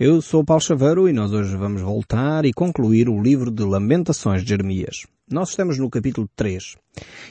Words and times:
Eu 0.00 0.22
sou 0.22 0.42
Paulo 0.42 0.62
Chaveiro 0.62 1.10
e 1.10 1.12
nós 1.12 1.30
hoje 1.30 1.54
vamos 1.54 1.82
voltar 1.82 2.46
e 2.46 2.54
concluir 2.54 3.06
o 3.06 3.20
livro 3.20 3.50
de 3.50 3.62
Lamentações 3.62 4.42
de 4.42 4.48
Jeremias. 4.48 5.06
Nós 5.30 5.50
estamos 5.50 5.76
no 5.76 5.90
capítulo 5.90 6.26
3. 6.34 6.76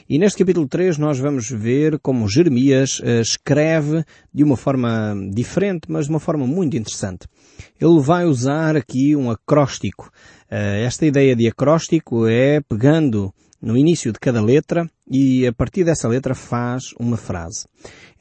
E 0.08 0.20
neste 0.20 0.38
capítulo 0.38 0.68
3 0.68 0.96
nós 0.96 1.18
vamos 1.18 1.50
ver 1.50 1.98
como 1.98 2.28
Jeremias 2.28 3.00
uh, 3.00 3.22
escreve 3.22 4.04
de 4.32 4.44
uma 4.44 4.56
forma 4.56 5.16
diferente, 5.34 5.88
mas 5.88 6.04
de 6.04 6.10
uma 6.12 6.20
forma 6.20 6.46
muito 6.46 6.76
interessante. 6.76 7.26
Ele 7.80 7.98
vai 7.98 8.24
usar 8.24 8.76
aqui 8.76 9.16
um 9.16 9.32
acróstico. 9.32 10.08
Uh, 10.44 10.86
esta 10.86 11.04
ideia 11.04 11.34
de 11.34 11.48
acróstico 11.48 12.28
é 12.28 12.60
pegando 12.60 13.34
no 13.60 13.76
início 13.76 14.12
de 14.12 14.18
cada 14.18 14.40
letra 14.40 14.88
e 15.10 15.46
a 15.46 15.52
partir 15.52 15.84
dessa 15.84 16.08
letra 16.08 16.34
faz 16.34 16.94
uma 16.98 17.16
frase. 17.16 17.66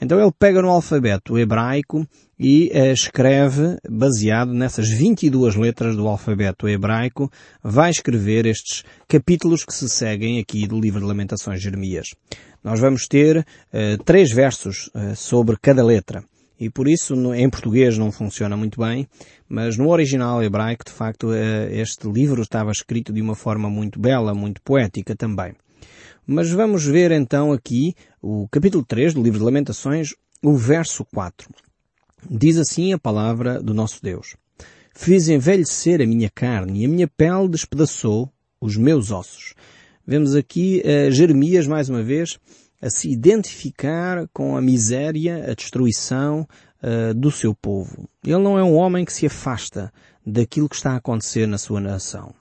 Então 0.02 0.20
ele 0.20 0.32
pega 0.38 0.62
no 0.62 0.70
alfabeto 0.70 1.38
hebraico 1.38 2.08
e 2.40 2.72
uh, 2.74 2.92
escreve, 2.92 3.78
baseado 3.90 4.54
nessas 4.54 4.90
22 4.90 5.56
letras 5.56 5.96
do 5.96 6.08
alfabeto 6.08 6.68
hebraico, 6.68 7.30
vai 7.62 7.90
escrever 7.90 8.46
estes 8.46 8.84
capítulos 9.08 9.66
que 9.66 9.74
se 9.74 9.90
seguem 9.90 10.40
aqui 10.40 10.66
do 10.66 10.80
livro 10.80 11.02
de 11.02 11.06
Lamentações 11.06 11.62
Jeremias. 11.62 12.08
Nós 12.64 12.80
vamos 12.80 13.08
ter 13.08 13.40
uh, 13.40 14.04
três 14.04 14.32
versos 14.32 14.90
uh, 14.96 15.16
sobre 15.16 15.58
cada 15.62 15.84
letra. 15.84 16.24
E 16.60 16.70
por 16.70 16.88
isso 16.88 17.16
em 17.34 17.50
português 17.50 17.98
não 17.98 18.12
funciona 18.12 18.58
muito 18.58 18.82
bem, 18.82 19.08
mas 19.48 19.78
no 19.78 19.90
original 19.90 20.44
hebraico, 20.44 20.84
de 20.86 20.92
facto, 20.92 21.34
este 21.72 22.10
livro 22.10 22.42
estava 22.42 22.72
escrito 22.72 23.14
de 23.14 23.22
uma 23.22 23.36
forma 23.36 23.70
muito 23.70 24.00
bela, 24.00 24.34
muito 24.34 24.62
poética 24.62 25.16
também. 25.16 25.54
Mas 26.28 26.52
vamos 26.52 26.86
ver 26.86 27.12
então 27.12 27.52
aqui 27.52 27.96
o 28.22 28.48
capítulo 28.50 28.84
3 28.84 29.14
do 29.14 29.24
livro 29.24 29.40
de 29.40 29.46
Lamentações, 29.46 30.14
o 30.44 30.56
verso 30.56 31.06
4. 31.06 31.50
Diz 32.30 32.58
assim 32.58 32.94
a 32.94 33.00
palavra 33.00 33.62
do 33.62 33.74
nosso 33.74 34.04
Deus. 34.04 34.36
Fiz 34.94 35.30
envelhecer 35.30 36.02
a 36.02 36.06
minha 36.06 36.30
carne 36.30 36.82
e 36.82 36.86
a 36.86 36.90
minha 36.90 37.08
pele 37.08 37.48
despedaçou 37.48 38.30
os 38.60 38.76
meus 38.76 39.12
ossos. 39.12 39.54
Vemos 40.06 40.36
aqui 40.36 40.84
uh, 40.84 41.12
Jeremias, 41.12 41.66
mais 41.66 41.88
uma 41.90 42.04
vez, 42.04 42.38
a 42.82 42.90
se 42.90 43.10
identificar 43.10 44.28
com 44.34 44.56
a 44.56 44.62
miséria, 44.62 45.52
a 45.52 45.54
destruição 45.54 46.48
uh, 46.84 47.14
do 47.14 47.32
seu 47.32 47.54
povo. 47.54 48.10
Ele 48.24 48.38
não 48.38 48.58
é 48.58 48.64
um 48.64 48.76
homem 48.76 49.06
que 49.06 49.14
se 49.14 49.26
afasta 49.26 49.92
daquilo 50.26 50.70
que 50.70 50.76
está 50.76 50.92
a 50.92 50.98
acontecer 50.98 51.48
na 51.48 51.58
sua 51.58 51.82
nação. 51.82 52.34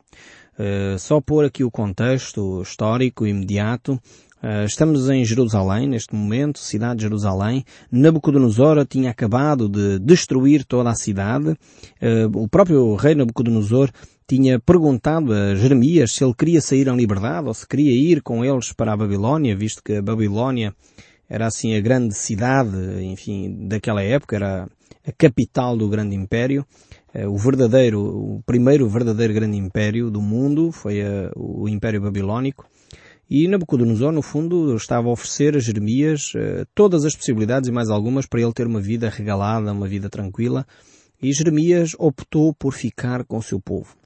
Uh, 0.59 0.99
só 0.99 1.21
pôr 1.21 1.45
aqui 1.45 1.65
o 1.65 1.71
contexto 1.71 2.63
histórico 2.63 3.27
imediato. 3.27 4.01
Uh, 4.41 4.65
estamos 4.65 5.09
em 5.09 5.25
Jerusalém, 5.25 5.89
neste 5.89 6.15
momento, 6.15 6.61
cidade 6.61 6.97
de 6.97 7.03
Jerusalém. 7.03 7.65
Nabucodonosor 7.91 8.87
tinha 8.87 9.11
acabado 9.11 9.69
de 9.69 9.99
destruir 9.99 10.65
toda 10.65 10.91
a 10.91 10.95
cidade. 10.95 11.57
O 12.33 12.47
próprio 12.49 12.95
rei 12.95 13.17
Nabucodonosor 13.17 13.91
tinha 14.29 14.61
perguntado 14.61 15.33
a 15.33 15.55
Jeremias 15.55 16.13
se 16.13 16.23
ele 16.23 16.35
queria 16.35 16.61
sair 16.61 16.87
em 16.87 16.97
liberdade 16.97 17.49
ou 17.49 17.55
se 17.55 17.67
queria 17.67 17.93
ir 17.93 18.21
com 18.21 18.45
eles 18.45 18.75
para 18.75 18.93
a 18.93 18.97
Babilónia, 18.97 19.57
visto 19.57 19.83
que 19.83 19.95
a 19.95 20.03
Babilónia 20.03 20.75
era 21.27 21.47
assim 21.47 21.75
a 21.75 21.81
grande 21.81 22.15
cidade, 22.15 22.77
enfim, 23.03 23.67
daquela 23.67 24.03
época, 24.03 24.37
era 24.37 24.69
a 25.07 25.13
capital 25.13 25.77
do 25.77 25.89
grande 25.89 26.15
império. 26.15 26.65
Eh, 27.15 27.27
o 27.27 27.37
verdadeiro, 27.37 28.01
o 28.01 28.43
primeiro 28.45 28.87
verdadeiro 28.89 29.33
grande 29.33 29.57
império 29.57 30.11
do 30.11 30.21
mundo 30.21 30.71
foi 30.73 30.99
eh, 31.01 31.31
o 31.35 31.67
Império 31.67 32.03
Babilónico. 32.03 32.67
E 33.31 33.47
Nabucodonosor, 33.49 34.13
no 34.13 34.23
fundo, 34.23 34.75
estava 34.75 35.09
a 35.09 35.13
oferecer 35.13 35.57
a 35.57 35.61
Jeremias 35.61 36.33
eh, 36.35 36.65
todas 36.75 37.05
as 37.05 37.15
possibilidades 37.15 37.69
e 37.69 37.73
mais 37.73 37.91
algumas 37.91 38.27
para 38.27 38.41
ele 38.41 38.53
ter 38.53 38.67
uma 38.67 38.81
vida 38.81 39.09
regalada, 39.09 39.73
uma 39.73 39.89
vida 39.89 40.09
tranquila. 40.09 40.67
E 41.21 41.33
Jeremias 41.33 41.95
optou 41.99 42.55
por 42.55 42.73
ficar 42.73 43.25
com 43.25 43.39
o 43.39 43.43
seu 43.43 43.61
povo. 43.61 43.98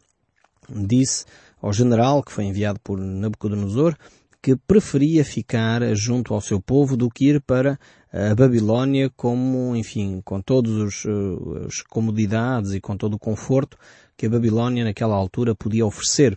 Disse 0.74 1.24
ao 1.60 1.72
general 1.72 2.22
que 2.22 2.32
foi 2.32 2.44
enviado 2.44 2.80
por 2.80 2.98
Nabucodonosor 2.98 3.96
que 4.42 4.56
preferia 4.56 5.24
ficar 5.24 5.94
junto 5.94 6.34
ao 6.34 6.40
seu 6.40 6.60
povo 6.60 6.96
do 6.96 7.08
que 7.08 7.28
ir 7.28 7.40
para 7.40 7.78
a 8.12 8.34
Babilónia 8.34 9.08
como, 9.16 9.76
enfim, 9.76 10.20
com 10.24 10.40
todas 10.42 11.04
eh, 11.06 11.66
as 11.66 11.80
comodidades 11.82 12.72
e 12.72 12.80
com 12.80 12.96
todo 12.96 13.14
o 13.14 13.18
conforto 13.18 13.78
que 14.16 14.26
a 14.26 14.28
Babilónia 14.28 14.84
naquela 14.84 15.14
altura 15.14 15.54
podia 15.54 15.86
oferecer. 15.86 16.36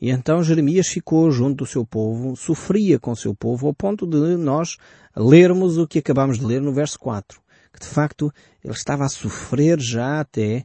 E 0.00 0.10
então 0.10 0.42
Jeremias 0.42 0.86
ficou 0.86 1.30
junto 1.32 1.64
do 1.64 1.66
seu 1.66 1.84
povo, 1.84 2.36
sofria 2.36 2.98
com 2.98 3.10
o 3.10 3.16
seu 3.16 3.34
povo, 3.34 3.66
ao 3.66 3.74
ponto 3.74 4.06
de 4.06 4.36
nós 4.36 4.76
lermos 5.16 5.78
o 5.78 5.86
que 5.86 5.98
acabamos 5.98 6.38
de 6.38 6.44
ler 6.44 6.60
no 6.60 6.72
verso 6.72 6.98
4. 6.98 7.40
Que 7.72 7.80
de 7.80 7.86
facto 7.86 8.32
ele 8.64 8.72
estava 8.72 9.04
a 9.04 9.08
sofrer 9.08 9.80
já 9.80 10.20
até, 10.20 10.64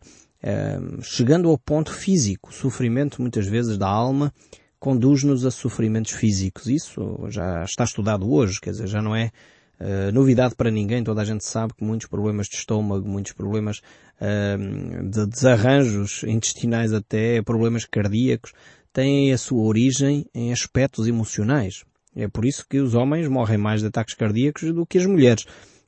chegando 1.02 1.50
ao 1.50 1.58
ponto 1.58 1.92
físico. 1.94 2.50
O 2.50 2.54
sofrimento 2.54 3.22
muitas 3.22 3.48
vezes 3.48 3.78
da 3.78 3.88
alma 3.88 4.34
conduz-nos 4.80 5.46
a 5.46 5.52
sofrimentos 5.52 6.12
físicos. 6.12 6.68
Isso 6.68 7.26
já 7.30 7.64
está 7.64 7.84
estudado 7.84 8.32
hoje, 8.32 8.60
quer 8.62 8.72
dizer, 8.72 8.88
já 8.88 9.02
não 9.02 9.16
é 9.16 9.32
uh, 9.80 10.12
novidade 10.14 10.56
para 10.56 10.72
ninguém. 10.72 11.04
Toda 11.04 11.22
a 11.22 11.26
gente 11.26 11.44
sabe 11.44 11.74
que 11.74 11.84
muitos 11.84 12.08
problemas 12.08 12.48
de 12.48 12.56
estômago, 12.56 13.08
muitos 13.08 13.34
problemas 13.34 13.82
uh, 14.22 15.10
de 15.10 15.26
desarranjos 15.28 16.24
intestinais 16.24 16.94
até, 16.94 17.42
problemas 17.42 17.86
cardíacos, 17.86 18.54
têm 18.94 19.32
a 19.32 19.38
sua 19.38 19.64
origem 19.64 20.26
em 20.34 20.52
aspectos 20.52 21.08
emocionais. 21.08 21.84
É 22.16 22.28
por 22.28 22.46
isso 22.46 22.66
que 22.68 22.80
os 22.80 22.96
homens 22.96 23.28
morrem 23.28 23.58
mais 23.58 23.82
de 23.82 23.88
ataques 23.88 24.16
cardíacos 24.16 24.74
do 24.74 24.86
que 24.86 24.98
as 24.98 25.06
mulheres. 25.06 25.46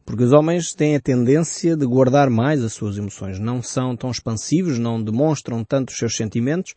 Porque 0.10 0.24
os 0.24 0.32
homens 0.32 0.74
têm 0.74 0.96
a 0.96 1.00
tendência 1.00 1.78
de 1.78 1.86
guardar 1.86 2.32
mais 2.32 2.64
as 2.64 2.74
suas 2.74 2.98
emoções. 2.98 3.38
Não 3.38 3.62
são 3.62 3.96
tão 3.96 4.10
expansivos, 4.10 4.80
não 4.80 5.00
demonstram 5.00 5.64
tanto 5.64 5.90
os 5.92 5.98
seus 6.00 6.16
sentimentos, 6.16 6.74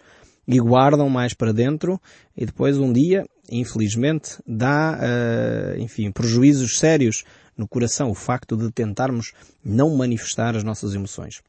e 0.46 0.60
guardam 0.60 1.08
mais 1.08 1.32
para 1.32 1.50
dentro 1.50 1.98
e 2.36 2.44
depois 2.44 2.76
um 2.76 2.92
dia, 2.92 3.24
infelizmente, 3.50 4.36
dá, 4.46 4.98
uh, 4.98 5.80
enfim, 5.80 6.12
prejuízos 6.12 6.78
sérios 6.78 7.24
no 7.56 7.66
coração 7.66 8.10
o 8.10 8.14
facto 8.14 8.54
de 8.54 8.70
tentarmos 8.70 9.32
não 9.64 9.96
manifestar 9.96 10.54
as 10.54 10.62
nossas 10.62 10.94
emoções. 10.94 11.40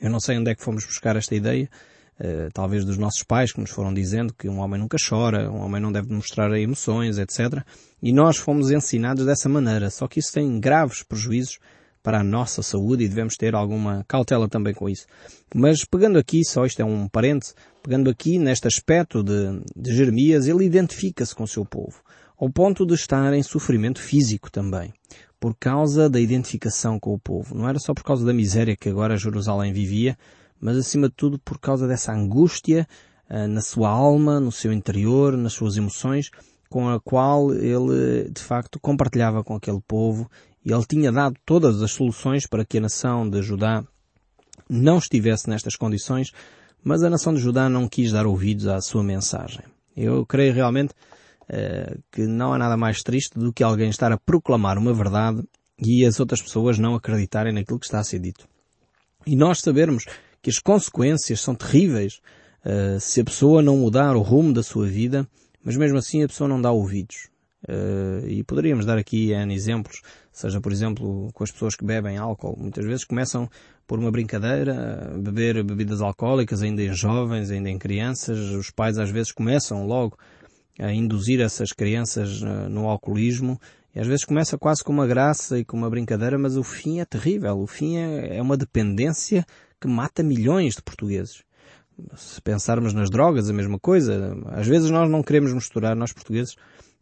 Eu 0.00 0.08
não 0.08 0.18
sei 0.18 0.38
onde 0.38 0.50
é 0.50 0.54
que 0.54 0.64
fomos 0.64 0.86
buscar 0.86 1.14
esta 1.16 1.34
ideia, 1.34 1.68
talvez 2.52 2.84
dos 2.84 2.98
nossos 2.98 3.22
pais 3.22 3.52
que 3.52 3.60
nos 3.60 3.70
foram 3.70 3.92
dizendo 3.92 4.32
que 4.32 4.48
um 4.48 4.60
homem 4.60 4.80
nunca 4.80 4.96
chora, 4.96 5.50
um 5.50 5.60
homem 5.60 5.80
não 5.80 5.90
deve 5.90 6.08
demonstrar 6.08 6.52
emoções, 6.52 7.18
etc. 7.18 7.64
E 8.02 8.12
nós 8.12 8.36
fomos 8.36 8.70
ensinados 8.70 9.26
dessa 9.26 9.48
maneira, 9.48 9.90
só 9.90 10.06
que 10.06 10.20
isso 10.20 10.32
tem 10.32 10.60
graves 10.60 11.02
prejuízos 11.02 11.58
para 12.02 12.20
a 12.20 12.24
nossa 12.24 12.62
saúde 12.62 13.04
e 13.04 13.08
devemos 13.08 13.36
ter 13.36 13.54
alguma 13.54 14.04
cautela 14.08 14.48
também 14.48 14.74
com 14.74 14.88
isso. 14.88 15.06
Mas 15.54 15.84
pegando 15.84 16.18
aqui, 16.18 16.44
só 16.44 16.66
isto 16.66 16.82
é 16.82 16.84
um 16.84 17.08
parente, 17.08 17.52
pegando 17.82 18.10
aqui 18.10 18.38
neste 18.38 18.66
aspecto 18.66 19.22
de, 19.22 19.62
de 19.76 19.94
Jeremias, 19.94 20.46
ele 20.46 20.64
identifica-se 20.64 21.34
com 21.34 21.44
o 21.44 21.48
seu 21.48 21.64
povo, 21.64 22.02
ao 22.36 22.50
ponto 22.50 22.84
de 22.84 22.94
estar 22.94 23.32
em 23.32 23.42
sofrimento 23.42 24.00
físico 24.00 24.50
também, 24.50 24.92
por 25.38 25.54
causa 25.54 26.10
da 26.10 26.20
identificação 26.20 26.98
com 26.98 27.14
o 27.14 27.20
povo. 27.20 27.54
Não 27.54 27.68
era 27.68 27.78
só 27.78 27.94
por 27.94 28.02
causa 28.02 28.26
da 28.26 28.32
miséria 28.32 28.76
que 28.76 28.88
agora 28.88 29.16
Jerusalém 29.16 29.72
vivia, 29.72 30.16
mas 30.62 30.76
acima 30.76 31.08
de 31.08 31.14
tudo 31.16 31.40
por 31.40 31.58
causa 31.58 31.88
dessa 31.88 32.12
angústia 32.12 32.86
uh, 33.28 33.48
na 33.48 33.60
sua 33.60 33.90
alma, 33.90 34.38
no 34.38 34.52
seu 34.52 34.72
interior, 34.72 35.36
nas 35.36 35.52
suas 35.52 35.76
emoções, 35.76 36.30
com 36.70 36.88
a 36.88 37.00
qual 37.00 37.52
ele 37.52 38.30
de 38.30 38.40
facto 38.40 38.78
compartilhava 38.80 39.42
com 39.42 39.56
aquele 39.56 39.80
povo 39.86 40.30
e 40.64 40.72
ele 40.72 40.86
tinha 40.88 41.10
dado 41.10 41.36
todas 41.44 41.82
as 41.82 41.90
soluções 41.90 42.46
para 42.46 42.64
que 42.64 42.78
a 42.78 42.80
nação 42.80 43.28
de 43.28 43.42
Judá 43.42 43.84
não 44.70 44.98
estivesse 44.98 45.50
nestas 45.50 45.74
condições, 45.74 46.30
mas 46.82 47.02
a 47.02 47.10
nação 47.10 47.34
de 47.34 47.40
Judá 47.40 47.68
não 47.68 47.88
quis 47.88 48.12
dar 48.12 48.26
ouvidos 48.26 48.68
à 48.68 48.80
sua 48.80 49.02
mensagem. 49.02 49.64
Eu 49.96 50.24
creio 50.24 50.54
realmente 50.54 50.92
uh, 51.42 52.00
que 52.10 52.26
não 52.26 52.52
há 52.52 52.58
nada 52.58 52.76
mais 52.76 53.02
triste 53.02 53.36
do 53.38 53.52
que 53.52 53.64
alguém 53.64 53.90
estar 53.90 54.12
a 54.12 54.18
proclamar 54.18 54.78
uma 54.78 54.94
verdade 54.94 55.42
e 55.78 56.06
as 56.06 56.20
outras 56.20 56.40
pessoas 56.40 56.78
não 56.78 56.94
acreditarem 56.94 57.52
naquilo 57.52 57.78
que 57.78 57.86
está 57.86 57.98
a 57.98 58.04
ser 58.04 58.20
dito. 58.20 58.48
E 59.26 59.36
nós 59.36 59.60
sabermos 59.60 60.04
que 60.42 60.50
as 60.50 60.58
consequências 60.58 61.40
são 61.40 61.54
terríveis 61.54 62.20
uh, 62.66 62.98
se 63.00 63.20
a 63.20 63.24
pessoa 63.24 63.62
não 63.62 63.76
mudar 63.78 64.16
o 64.16 64.20
rumo 64.20 64.52
da 64.52 64.62
sua 64.62 64.86
vida, 64.86 65.26
mas 65.64 65.76
mesmo 65.76 65.96
assim 65.96 66.22
a 66.22 66.28
pessoa 66.28 66.48
não 66.48 66.60
dá 66.60 66.70
ouvidos. 66.72 67.30
Uh, 67.68 68.26
e 68.26 68.42
poderíamos 68.42 68.84
dar 68.84 68.98
aqui 68.98 69.30
N 69.32 69.54
exemplos, 69.54 70.02
seja 70.32 70.60
por 70.60 70.72
exemplo 70.72 71.30
com 71.32 71.44
as 71.44 71.50
pessoas 71.52 71.76
que 71.76 71.84
bebem 71.84 72.16
álcool. 72.16 72.56
Muitas 72.58 72.84
vezes 72.84 73.04
começam 73.04 73.48
por 73.86 74.00
uma 74.00 74.10
brincadeira, 74.10 75.12
a 75.14 75.18
beber 75.18 75.62
bebidas 75.62 76.00
alcoólicas 76.00 76.60
ainda 76.60 76.82
em 76.82 76.92
jovens, 76.92 77.52
ainda 77.52 77.70
em 77.70 77.78
crianças. 77.78 78.38
Os 78.50 78.70
pais 78.70 78.98
às 78.98 79.10
vezes 79.10 79.30
começam 79.30 79.86
logo 79.86 80.18
a 80.78 80.92
induzir 80.92 81.40
essas 81.40 81.72
crianças 81.72 82.40
no 82.70 82.88
alcoolismo 82.88 83.60
e 83.94 84.00
às 84.00 84.06
vezes 84.06 84.24
começa 84.24 84.56
quase 84.56 84.82
com 84.82 84.92
uma 84.92 85.06
graça 85.06 85.58
e 85.58 85.64
com 85.64 85.76
uma 85.76 85.90
brincadeira, 85.90 86.38
mas 86.38 86.56
o 86.56 86.62
fim 86.62 87.00
é 87.00 87.04
terrível. 87.04 87.58
O 87.58 87.66
fim 87.66 87.98
é, 87.98 88.38
é 88.38 88.42
uma 88.42 88.56
dependência 88.56 89.44
que 89.82 89.88
mata 89.88 90.22
milhões 90.22 90.76
de 90.76 90.82
portugueses. 90.82 91.42
Se 92.16 92.40
pensarmos 92.40 92.94
nas 92.94 93.10
drogas, 93.10 93.50
a 93.50 93.52
mesma 93.52 93.78
coisa. 93.80 94.36
Às 94.52 94.66
vezes 94.68 94.90
nós 94.90 95.10
não 95.10 95.22
queremos 95.22 95.52
misturar, 95.52 95.96
nós 95.96 96.12
portugueses, 96.12 96.56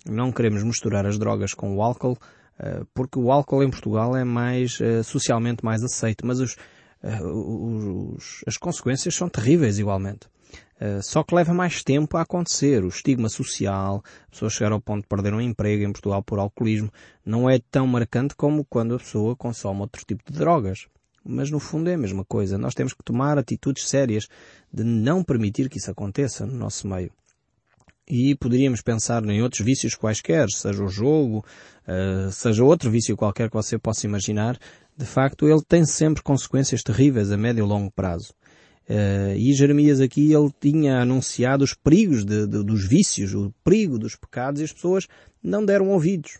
não 0.08 0.32
queremos 0.32 0.62
misturar 0.62 1.04
as 1.04 1.18
drogas 1.18 1.52
com 1.52 1.76
o 1.76 1.82
álcool, 1.82 2.16
eh, 2.58 2.82
porque 2.94 3.18
o 3.18 3.30
álcool 3.30 3.62
em 3.62 3.70
Portugal 3.70 4.16
é 4.16 4.24
mais, 4.24 4.80
eh, 4.80 5.02
socialmente 5.02 5.62
mais 5.62 5.82
aceito, 5.82 6.26
mas 6.26 6.40
os, 6.40 6.56
uh, 7.04 8.14
os, 8.16 8.42
as 8.46 8.56
consequências 8.56 9.14
são 9.14 9.28
terríveis 9.28 9.78
igualmente. 9.78 10.26
Só 11.02 11.22
que 11.22 11.34
leva 11.34 11.52
mais 11.52 11.84
tempo 11.84 12.16
a 12.16 12.22
acontecer. 12.22 12.82
O 12.82 12.88
estigma 12.88 13.28
social, 13.28 14.02
pessoas 14.30 14.54
chegar 14.54 14.72
ao 14.72 14.80
ponto 14.80 15.02
de 15.02 15.08
perder 15.08 15.34
um 15.34 15.40
emprego 15.40 15.84
em 15.84 15.92
Portugal 15.92 16.22
por 16.22 16.38
alcoolismo, 16.38 16.90
não 17.22 17.50
é 17.50 17.60
tão 17.70 17.86
marcante 17.86 18.34
como 18.34 18.64
quando 18.64 18.94
a 18.94 18.98
pessoa 18.98 19.36
consome 19.36 19.82
outro 19.82 20.02
tipo 20.06 20.24
de 20.32 20.38
drogas. 20.38 20.88
Mas 21.24 21.50
no 21.50 21.60
fundo 21.60 21.90
é 21.90 21.94
a 21.94 21.98
mesma 21.98 22.24
coisa. 22.24 22.56
Nós 22.56 22.74
temos 22.74 22.92
que 22.94 23.04
tomar 23.04 23.38
atitudes 23.38 23.88
sérias 23.88 24.26
de 24.72 24.84
não 24.84 25.22
permitir 25.22 25.68
que 25.68 25.78
isso 25.78 25.90
aconteça 25.90 26.46
no 26.46 26.54
nosso 26.54 26.88
meio. 26.88 27.12
E 28.08 28.34
poderíamos 28.34 28.82
pensar 28.82 29.24
em 29.24 29.40
outros 29.40 29.64
vícios 29.64 29.94
quaisquer, 29.94 30.48
seja 30.50 30.82
o 30.82 30.88
jogo, 30.88 31.44
uh, 31.86 32.32
seja 32.32 32.64
outro 32.64 32.90
vício 32.90 33.16
qualquer 33.16 33.48
que 33.48 33.54
você 33.54 33.78
possa 33.78 34.04
imaginar. 34.04 34.58
De 34.96 35.06
facto, 35.06 35.46
ele 35.46 35.62
tem 35.62 35.84
sempre 35.84 36.20
consequências 36.20 36.82
terríveis 36.82 37.30
a 37.30 37.36
médio 37.36 37.64
e 37.64 37.68
longo 37.68 37.90
prazo. 37.90 38.34
Uh, 38.88 39.36
e 39.36 39.52
Jeremias 39.52 40.00
aqui, 40.00 40.32
ele 40.32 40.52
tinha 40.60 41.00
anunciado 41.00 41.62
os 41.62 41.72
perigos 41.72 42.24
de, 42.24 42.48
de, 42.48 42.64
dos 42.64 42.88
vícios, 42.88 43.32
o 43.32 43.54
perigo 43.62 43.96
dos 43.96 44.16
pecados, 44.16 44.60
e 44.60 44.64
as 44.64 44.72
pessoas 44.72 45.06
não 45.40 45.64
deram 45.64 45.90
ouvidos. 45.90 46.38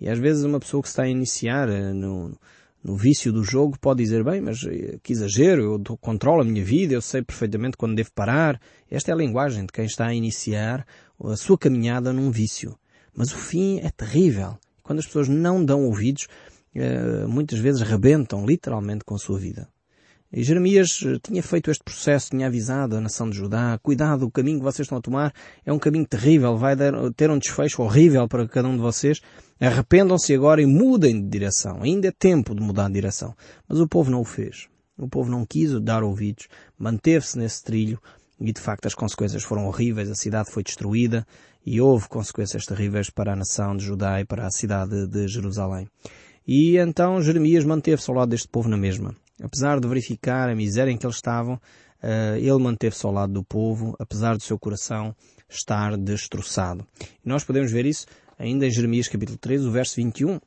E 0.00 0.08
às 0.08 0.18
vezes 0.18 0.44
uma 0.44 0.58
pessoa 0.58 0.82
que 0.82 0.88
está 0.88 1.02
a 1.02 1.08
iniciar 1.08 1.68
uh, 1.68 1.92
no, 1.92 2.38
no 2.86 2.94
vício 2.94 3.32
do 3.32 3.42
jogo 3.42 3.76
pode 3.80 4.00
dizer, 4.00 4.22
bem, 4.22 4.40
mas 4.40 4.62
eh, 4.64 4.96
que 5.02 5.12
exagero, 5.12 5.82
eu 5.84 5.96
controlo 5.96 6.42
a 6.42 6.44
minha 6.44 6.64
vida, 6.64 6.94
eu 6.94 7.02
sei 7.02 7.20
perfeitamente 7.20 7.76
quando 7.76 7.96
devo 7.96 8.12
parar. 8.12 8.60
Esta 8.88 9.10
é 9.10 9.14
a 9.14 9.16
linguagem 9.16 9.66
de 9.66 9.72
quem 9.72 9.86
está 9.86 10.06
a 10.06 10.14
iniciar 10.14 10.86
a 11.22 11.36
sua 11.36 11.58
caminhada 11.58 12.12
num 12.12 12.30
vício. 12.30 12.78
Mas 13.12 13.32
o 13.32 13.36
fim 13.36 13.80
é 13.80 13.90
terrível. 13.90 14.56
Quando 14.84 15.00
as 15.00 15.06
pessoas 15.06 15.28
não 15.28 15.64
dão 15.64 15.84
ouvidos, 15.84 16.28
eh, 16.76 17.26
muitas 17.26 17.58
vezes 17.58 17.80
rebentam 17.80 18.46
literalmente 18.46 19.04
com 19.04 19.16
a 19.16 19.18
sua 19.18 19.38
vida. 19.38 19.68
E 20.32 20.42
Jeremias 20.42 21.00
eh, 21.04 21.18
tinha 21.22 21.42
feito 21.42 21.70
este 21.70 21.84
processo, 21.84 22.30
tinha 22.30 22.46
avisado 22.46 22.96
a 22.96 23.00
nação 23.00 23.30
de 23.30 23.36
Judá, 23.36 23.78
cuidado, 23.82 24.26
o 24.26 24.30
caminho 24.30 24.58
que 24.58 24.64
vocês 24.64 24.86
estão 24.86 24.98
a 24.98 25.00
tomar 25.00 25.32
é 25.64 25.72
um 25.72 25.78
caminho 25.78 26.06
terrível, 26.06 26.56
vai 26.56 26.74
ter 27.16 27.30
um 27.30 27.38
desfecho 27.38 27.82
horrível 27.82 28.26
para 28.28 28.46
cada 28.48 28.68
um 28.68 28.74
de 28.74 28.82
vocês. 28.82 29.20
Arrependam-se 29.60 30.34
agora 30.34 30.60
e 30.60 30.66
mudem 30.66 31.22
de 31.22 31.28
direção. 31.28 31.82
Ainda 31.82 32.08
é 32.08 32.12
tempo 32.12 32.54
de 32.54 32.60
mudar 32.60 32.88
de 32.88 32.94
direção. 32.94 33.34
Mas 33.68 33.80
o 33.80 33.88
povo 33.88 34.10
não 34.10 34.20
o 34.20 34.24
fez. 34.24 34.68
O 34.98 35.08
povo 35.08 35.30
não 35.30 35.44
quis 35.44 35.78
dar 35.82 36.02
ouvidos, 36.02 36.48
manteve-se 36.78 37.38
nesse 37.38 37.62
trilho 37.62 38.00
e 38.40 38.50
de 38.50 38.60
facto 38.60 38.86
as 38.86 38.94
consequências 38.94 39.42
foram 39.42 39.66
horríveis, 39.66 40.10
a 40.10 40.14
cidade 40.14 40.50
foi 40.50 40.62
destruída 40.62 41.26
e 41.64 41.80
houve 41.80 42.08
consequências 42.08 42.64
terríveis 42.64 43.10
para 43.10 43.32
a 43.32 43.36
nação 43.36 43.76
de 43.76 43.84
Judá 43.84 44.20
e 44.20 44.24
para 44.24 44.46
a 44.46 44.50
cidade 44.50 45.06
de 45.06 45.28
Jerusalém. 45.28 45.86
E 46.46 46.78
então 46.78 47.20
Jeremias 47.20 47.64
manteve-se 47.64 48.10
ao 48.10 48.16
lado 48.16 48.30
deste 48.30 48.48
povo 48.48 48.68
na 48.68 48.76
mesma. 48.76 49.14
Apesar 49.42 49.80
de 49.80 49.88
verificar 49.88 50.48
a 50.48 50.54
miséria 50.54 50.90
em 50.90 50.96
que 50.96 51.06
eles 51.06 51.16
estavam, 51.16 51.60
eh, 52.02 52.38
ele 52.38 52.58
manteve-se 52.58 53.04
ao 53.04 53.12
lado 53.12 53.32
do 53.32 53.44
povo, 53.44 53.94
apesar 53.98 54.36
do 54.36 54.42
seu 54.42 54.58
coração 54.58 55.14
estar 55.48 55.96
destroçado. 55.96 56.86
E 57.24 57.28
nós 57.28 57.44
podemos 57.44 57.70
ver 57.70 57.86
isso 57.86 58.06
ainda 58.38 58.66
em 58.66 58.70
Jeremias 58.70 59.08
capítulo 59.08 59.38
3, 59.38 59.64
o 59.64 59.70
verso 59.70 59.96
21. 59.96 60.40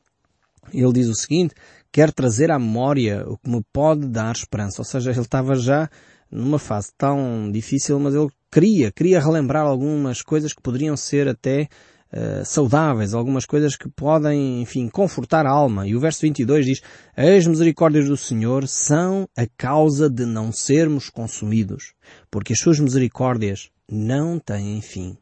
Ele 0.74 0.94
diz 0.94 1.08
o 1.08 1.16
seguinte, 1.16 1.56
quer 1.92 2.12
trazer 2.12 2.52
à 2.52 2.60
memória 2.60 3.24
o 3.28 3.38
que 3.38 3.50
me 3.50 3.64
pode 3.74 4.08
dar 4.08 4.36
esperança. 4.36 4.82
Ou 4.82 4.86
seja, 4.86 5.12
ele 5.12 5.22
estava 5.22 5.56
já 5.56 5.90
numa 6.30 6.60
fase 6.60 6.92
tão 6.98 7.52
difícil, 7.52 8.00
mas 8.00 8.14
ele 8.14 8.30
queria, 8.52 8.92
queria 8.92 9.20
relembrar 9.20 9.66
algumas 9.66 10.22
coisas 10.22 10.54
que 10.54 10.62
poderiam 10.62 10.96
ser 10.96 11.28
até 11.28 11.68
uh, 12.14 12.46
saudáveis, 12.46 13.14
algumas 13.14 13.46
coisas 13.46 13.76
que 13.76 13.90
podem, 13.90 14.62
enfim, 14.62 14.88
confortar 14.88 15.46
a 15.46 15.52
alma. 15.52 15.88
E 15.88 15.96
o 15.96 16.00
verso 16.00 16.22
22 16.22 16.66
diz, 16.66 16.82
as 17.16 17.46
misericórdias 17.46 18.08
do 18.08 18.18
Senhor 18.18 18.68
são 18.68 19.28
a 19.38 19.46
causa 19.58 20.10
de 20.10 20.26
não 20.26 20.52
sermos 20.52 21.10
consumidos, 21.10 21.94
porque 22.30 22.54
as 22.54 22.60
suas 22.60 22.80
misericórdias 22.80 23.70
não 23.90 24.40
têm 24.40 24.82
fim. 24.82 25.18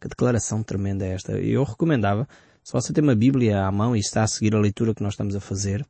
Que 0.00 0.08
declaração 0.08 0.62
tremenda 0.62 1.06
é 1.06 1.12
esta. 1.12 1.32
Eu 1.32 1.62
recomendava, 1.62 2.26
se 2.64 2.72
você 2.72 2.92
tem 2.92 3.04
uma 3.04 3.14
Bíblia 3.14 3.64
à 3.64 3.70
mão 3.70 3.94
e 3.94 4.00
está 4.00 4.24
a 4.24 4.28
seguir 4.28 4.54
a 4.54 4.60
leitura 4.60 4.94
que 4.94 5.02
nós 5.02 5.14
estamos 5.14 5.36
a 5.36 5.40
fazer, 5.40 5.86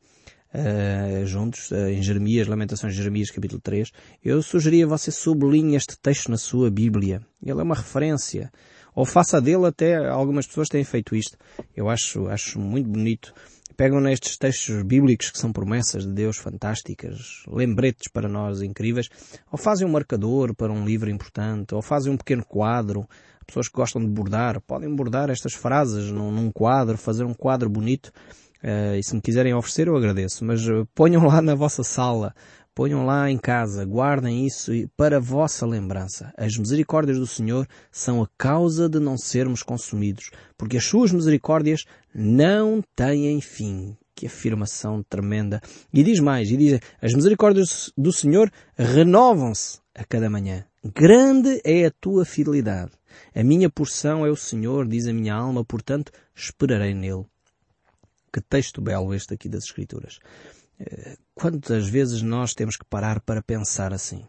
Uh, 0.55 1.25
juntos, 1.25 1.71
uh, 1.71 1.89
em 1.89 2.03
Jeremias, 2.03 2.47
Lamentações 2.47 2.93
de 2.93 2.99
Jeremias, 2.99 3.31
capítulo 3.31 3.59
3, 3.59 3.91
eu 4.23 4.43
sugeria 4.43 4.87
você 4.87 5.11
sublinhe 5.11 5.77
este 5.77 5.99
texto 5.99 6.31
na 6.31 6.37
sua 6.37 6.71
Bíblia. 6.71 7.23
Ele 7.43 7.59
é 7.59 7.63
uma 7.63 7.75
referência 7.75 8.53
ou 8.95 9.05
faça 9.05 9.41
dele 9.41 9.67
até 9.67 9.97
algumas 10.09 10.47
pessoas 10.47 10.69
têm 10.69 10.85
feito 10.85 11.17
isto. 11.17 11.37
Eu 11.77 11.89
acho, 11.89 12.29
acho 12.29 12.59
muito 12.59 12.89
bonito. 12.89 13.33
Pegam 13.77 14.01
nestes 14.01 14.37
textos 14.37 14.83
bíblicos 14.83 15.31
que 15.31 15.39
são 15.39 15.53
promessas 15.53 16.07
de 16.07 16.13
Deus 16.13 16.37
fantásticas, 16.37 17.43
lembretes 17.49 18.11
para 18.13 18.29
nós 18.29 18.61
incríveis, 18.61 19.09
ou 19.51 19.59
fazem 19.59 19.87
um 19.87 19.91
marcador 19.91 20.55
para 20.55 20.73
um 20.73 20.85
livro 20.85 21.11
importante, 21.11 21.75
ou 21.75 21.81
fazem 21.81 22.13
um 22.13 22.17
pequeno 22.17 22.45
quadro. 22.45 23.07
Pessoas 23.47 23.69
que 23.69 23.75
gostam 23.75 24.03
de 24.03 24.09
bordar, 24.09 24.61
podem 24.61 24.95
bordar 24.95 25.31
estas 25.31 25.55
frases 25.55 26.11
num, 26.11 26.31
num 26.31 26.51
quadro, 26.51 26.97
fazer 26.97 27.25
um 27.25 27.35
quadro 27.35 27.69
bonito. 27.69 28.13
Uh, 28.63 28.95
e 28.97 29.03
se 29.03 29.15
me 29.15 29.21
quiserem 29.21 29.53
oferecer, 29.53 29.89
eu 29.89 29.97
agradeço. 29.97 30.45
Mas 30.45 30.65
uh, 30.69 30.87
ponham 30.95 31.27
lá 31.27 31.43
na 31.43 31.55
vossa 31.55 31.83
sala, 31.83 32.33
Ponham 32.75 33.05
lá 33.05 33.31
em 33.31 33.37
casa, 33.37 33.85
guardem 33.85 34.47
isso 34.47 34.73
para 34.97 35.21
vossa 35.21 35.67
lembrança. 35.67 36.33
As 36.39 36.57
misericórdias 36.57 37.19
do 37.19 37.27
Senhor 37.27 37.69
são 37.91 38.23
a 38.23 38.29
causa 38.39 38.89
de 38.89 38.99
não 38.99 39.19
sermos 39.19 39.63
consumidos, 39.63 40.31
porque 40.57 40.79
as 40.79 40.85
suas 40.85 41.13
misericórdias 41.13 41.85
não 42.15 42.83
têm 42.97 43.41
fim. 43.43 43.97
Que 44.15 44.27
afirmação 44.27 45.03
tremenda. 45.03 45.61
E 45.93 46.03
diz 46.03 46.21
mais, 46.21 46.51
e 46.51 46.57
diz, 46.57 46.81
as 47.01 47.13
misericórdias 47.13 47.93
do 47.97 48.13
Senhor 48.13 48.51
renovam-se 48.77 49.81
a 49.95 50.05
cada 50.05 50.31
manhã. 50.31 50.65
Grande 50.95 51.61
é 51.65 51.87
a 51.87 51.91
tua 51.91 52.25
fidelidade. 52.25 52.93
A 53.35 53.43
minha 53.43 53.69
porção 53.69 54.25
é 54.25 54.31
o 54.31 54.37
Senhor, 54.37 54.87
diz 54.87 55.07
a 55.07 55.13
minha 55.13 55.35
alma, 55.35 55.65
portanto 55.65 56.11
esperarei 56.35 56.95
nele. 56.95 57.25
Que 58.33 58.41
texto 58.41 58.81
belo 58.81 59.15
este 59.15 59.35
aqui 59.35 59.49
das 59.49 59.65
Escrituras. 59.65 60.19
Quantas 61.35 61.89
vezes 61.89 62.23
nós 62.23 62.53
temos 62.53 62.77
que 62.77 62.85
parar 62.85 63.21
para 63.21 63.43
pensar 63.43 63.93
assim? 63.93 64.25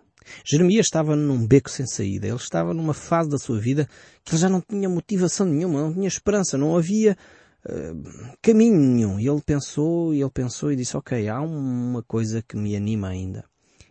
Jeremias 0.45 0.86
estava 0.86 1.16
num 1.16 1.45
beco 1.45 1.69
sem 1.69 1.86
saída. 1.86 2.28
Ele 2.28 2.36
estava 2.36 2.74
numa 2.74 2.94
fase 2.94 3.30
da 3.30 3.38
sua 3.38 3.60
vida 3.60 3.88
que 4.24 4.34
ele 4.34 4.42
já 4.42 4.50
não 4.50 4.62
tinha 4.62 4.90
motivação 4.90 5.45
nenhuma, 5.45 5.81
não 5.81 5.94
tinha 5.94 6.07
esperança, 6.07 6.57
não 6.57 6.75
havia 6.75 7.18
uh, 7.66 8.38
caminho 8.42 8.80
nenhum. 8.80 9.19
E 9.19 9.28
ele 9.28 9.42
pensou, 9.42 10.13
e 10.13 10.22
ele 10.22 10.31
pensou 10.31 10.72
e 10.72 10.75
disse, 10.75 10.95
ok, 10.95 11.28
há 11.28 11.42
uma 11.42 12.01
coisa 12.04 12.42
que 12.42 12.56
me 12.56 12.75
anima 12.75 13.10
ainda. 13.10 13.44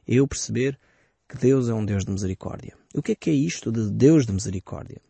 Eu 0.06 0.26
perceber 0.26 0.78
que 1.28 1.36
Deus 1.38 1.68
é 1.68 1.74
um 1.74 1.84
Deus 1.84 2.04
de 2.04 2.10
misericórdia. 2.10 2.74
O 2.94 3.02
que 3.02 3.12
é 3.12 3.14
que 3.14 3.30
é 3.30 3.34
isto 3.34 3.70
de 3.70 3.90
Deus 3.90 4.26
de 4.26 4.32
misericórdia? 4.32 5.00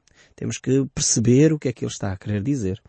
Temos 0.43 0.59
que 0.59 0.85
perceber 0.93 1.53
o 1.53 1.59
que 1.59 1.69
é 1.69 1.73
que 1.73 1.85
ele 1.85 1.93
está 1.93 2.11
a 2.11 2.17
querer 2.17 2.43
dizer. 2.43 2.83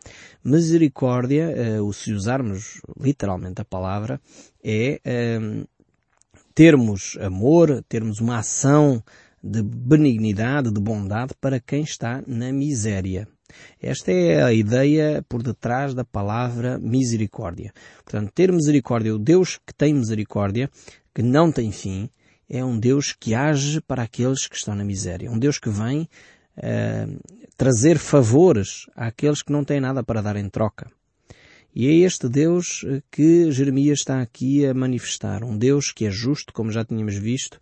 Misericórdia, 0.44 1.54
uh, 1.84 1.94
se 1.94 2.12
usarmos 2.12 2.82
literalmente 3.00 3.62
a 3.62 3.64
palavra, 3.64 4.20
é 4.64 5.00
uh, 5.06 5.68
termos 6.56 7.16
amor, 7.22 7.84
termos 7.88 8.20
uma 8.20 8.40
ação 8.40 9.04
de 9.44 9.62
benignidade, 9.62 10.72
de 10.72 10.82
bondade 10.82 11.36
para 11.40 11.60
quem 11.60 11.84
está 11.84 12.24
na 12.26 12.52
miséria. 12.52 13.28
Esta 13.80 14.12
é 14.12 14.42
a 14.42 14.52
ideia 14.52 15.24
por 15.30 15.44
detrás 15.44 15.94
da 15.94 16.04
palavra 16.04 16.80
misericórdia. 16.80 17.72
Portanto, 18.04 18.32
ter 18.34 18.52
misericórdia, 18.52 19.14
o 19.14 19.20
Deus 19.20 19.60
que 19.64 19.76
tem 19.76 19.94
misericórdia, 19.94 20.72
que 21.14 21.22
não 21.22 21.52
tem 21.52 21.72
fim, 21.72 22.10
é 22.50 22.66
um 22.66 22.80
Deus 22.80 23.14
que 23.14 23.34
age 23.34 23.80
para 23.82 24.04
aqueles 24.04 24.48
que 24.48 24.56
estão 24.56 24.74
na 24.74 24.84
miséria. 24.84 25.32
Um 25.32 25.40
Deus 25.40 25.60
que 25.60 25.70
vem 25.70 26.10
uh, 26.58 27.20
trazer 27.58 27.98
favores 27.98 28.88
àqueles 28.96 29.42
que 29.42 29.52
não 29.52 29.64
têm 29.64 29.80
nada 29.80 30.04
para 30.04 30.22
dar 30.22 30.36
em 30.36 30.50
troca. 30.50 30.92
E 31.76 31.88
é 31.88 31.94
este 32.06 32.30
Deus 32.30 32.86
eh, 32.86 33.02
que 33.10 33.52
Jeremias 33.52 34.00
está 34.00 34.22
aqui 34.22 34.66
a 34.66 34.76
manifestar. 34.76 35.44
Um 35.44 35.58
Deus 35.58 35.92
que 35.92 36.06
é 36.06 36.12
justo, 36.12 36.54
como 36.54 36.72
já 36.72 36.86
tínhamos 36.86 37.16
visto 37.16 37.60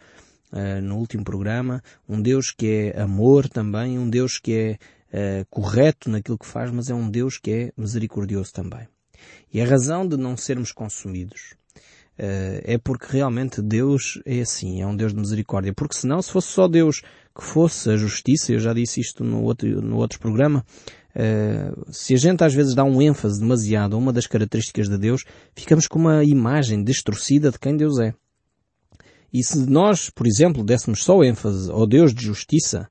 uh, 0.51 0.81
no 0.81 0.97
último 0.97 1.23
programa. 1.23 1.81
Um 2.09 2.21
Deus 2.21 2.51
que 2.51 2.91
é 2.93 3.01
amor 3.01 3.47
também. 3.47 3.97
Um 3.97 4.09
Deus 4.09 4.37
que 4.37 4.77
é 5.13 5.41
uh, 5.41 5.45
correto 5.49 6.09
naquilo 6.09 6.37
que 6.37 6.45
faz, 6.45 6.71
mas 6.71 6.89
é 6.89 6.93
um 6.93 7.09
Deus 7.09 7.37
que 7.37 7.51
é 7.51 7.71
misericordioso 7.77 8.51
também. 8.51 8.85
E 9.53 9.61
a 9.61 9.65
razão 9.65 10.05
de 10.05 10.17
não 10.17 10.35
sermos 10.35 10.73
consumidos 10.73 11.53
uh, 12.19 12.59
é 12.65 12.77
porque 12.77 13.05
realmente 13.09 13.61
Deus 13.61 14.21
é 14.25 14.41
assim, 14.41 14.81
é 14.81 14.87
um 14.87 14.95
Deus 14.95 15.13
de 15.13 15.19
misericórdia. 15.21 15.73
Porque 15.73 15.95
senão, 15.95 16.21
se 16.21 16.31
fosse 16.31 16.49
só 16.49 16.67
Deus 16.67 17.01
que 17.35 17.43
fosse 17.43 17.89
a 17.89 17.97
justiça, 17.97 18.51
eu 18.53 18.59
já 18.59 18.73
disse 18.73 18.99
isto 18.99 19.23
no 19.23 19.43
outro, 19.43 19.81
no 19.81 19.97
outro 19.97 20.19
programa, 20.19 20.65
uh, 21.15 21.93
se 21.93 22.13
a 22.13 22.17
gente 22.17 22.43
às 22.43 22.53
vezes 22.53 22.75
dá 22.75 22.83
um 22.83 23.01
ênfase 23.01 23.39
demasiado 23.39 23.95
a 23.95 23.99
uma 23.99 24.11
das 24.13 24.27
características 24.27 24.89
de 24.89 24.97
Deus, 24.97 25.23
ficamos 25.55 25.87
com 25.87 25.99
uma 25.99 26.23
imagem 26.23 26.83
distorcida 26.83 27.51
de 27.51 27.59
quem 27.59 27.75
Deus 27.75 27.99
é. 27.99 28.13
E 29.33 29.43
se 29.43 29.69
nós, 29.69 30.09
por 30.09 30.27
exemplo, 30.27 30.63
dessemos 30.63 31.03
só 31.03 31.23
ênfase 31.23 31.71
ao 31.71 31.87
Deus 31.87 32.13
de 32.13 32.23
justiça, 32.23 32.89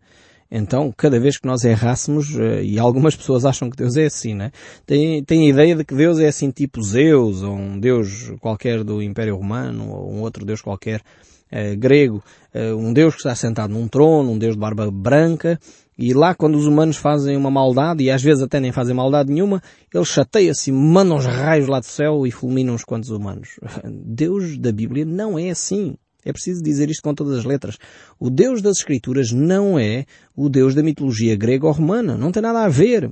Então, 0.51 0.93
cada 0.97 1.21
vez 1.21 1.39
que 1.39 1.47
nós 1.47 1.63
errássemos, 1.65 2.37
eh, 2.37 2.65
e 2.65 2.79
algumas 2.79 3.15
pessoas 3.15 3.45
acham 3.45 3.71
que 3.71 3.77
Deus 3.77 3.97
é 3.97 4.07
assim, 4.07 4.35
né? 4.35 4.51
Tem, 4.85 5.23
tem 5.23 5.47
a 5.47 5.49
ideia 5.49 5.77
de 5.77 5.85
que 5.85 5.95
Deus 5.95 6.19
é 6.19 6.27
assim 6.27 6.51
tipo 6.51 6.83
Zeus, 6.83 7.43
ou 7.43 7.55
um 7.55 7.79
Deus 7.79 8.33
qualquer 8.41 8.83
do 8.83 9.01
Império 9.01 9.37
Romano, 9.37 9.89
ou 9.93 10.13
um 10.13 10.21
outro 10.23 10.45
Deus 10.45 10.61
qualquer 10.61 11.03
uh, 11.53 11.77
grego, 11.77 12.23
uh, 12.55 12.77
um 12.77 12.93
Deus 12.93 13.15
que 13.15 13.21
está 13.21 13.35
sentado 13.35 13.73
num 13.73 13.89
trono, 13.89 14.33
um 14.33 14.39
Deus 14.39 14.55
de 14.55 14.61
barba 14.61 14.91
branca, 14.91 15.59
e 15.99 16.15
lá 16.15 16.35
quando 16.35 16.57
os 16.57 16.67
humanos 16.67 16.97
fazem 16.97 17.37
uma 17.37 17.51
maldade, 17.51 18.03
e 18.03 18.11
às 18.11 18.23
vezes 18.23 18.43
até 18.43 18.59
nem 18.59 18.73
fazem 18.73 18.95
maldade 18.95 19.31
nenhuma, 19.33 19.63
ele 19.93 20.05
chateia-se, 20.05 20.73
manda 20.73 21.15
uns 21.15 21.27
raios 21.27 21.69
lá 21.69 21.79
do 21.79 21.87
céu 21.87 22.27
e 22.27 22.31
fulmina 22.31 22.73
uns 22.73 22.85
quantos 22.85 23.11
humanos. 23.11 23.61
Deus 23.85 24.57
da 24.57 24.73
Bíblia 24.73 25.05
não 25.05 25.39
é 25.39 25.51
assim. 25.51 25.97
É 26.25 26.33
preciso 26.33 26.63
dizer 26.63 26.91
isto 26.91 27.03
com 27.03 27.15
todas 27.15 27.39
as 27.39 27.45
letras. 27.45 27.77
O 28.19 28.31
Deus 28.31 28.61
das 28.61 28.79
Escrituras 28.79 29.33
não 29.33 29.79
é 29.79 30.05
o 30.37 30.49
Deus 30.49 30.75
da 30.75 30.83
mitologia 30.83 31.37
grega 31.37 31.67
ou 31.67 31.73
romana. 31.73 32.17
Não 32.17 32.31
tem 32.31 32.43
nada 32.43 32.65
a 32.65 32.69
ver. 32.69 33.11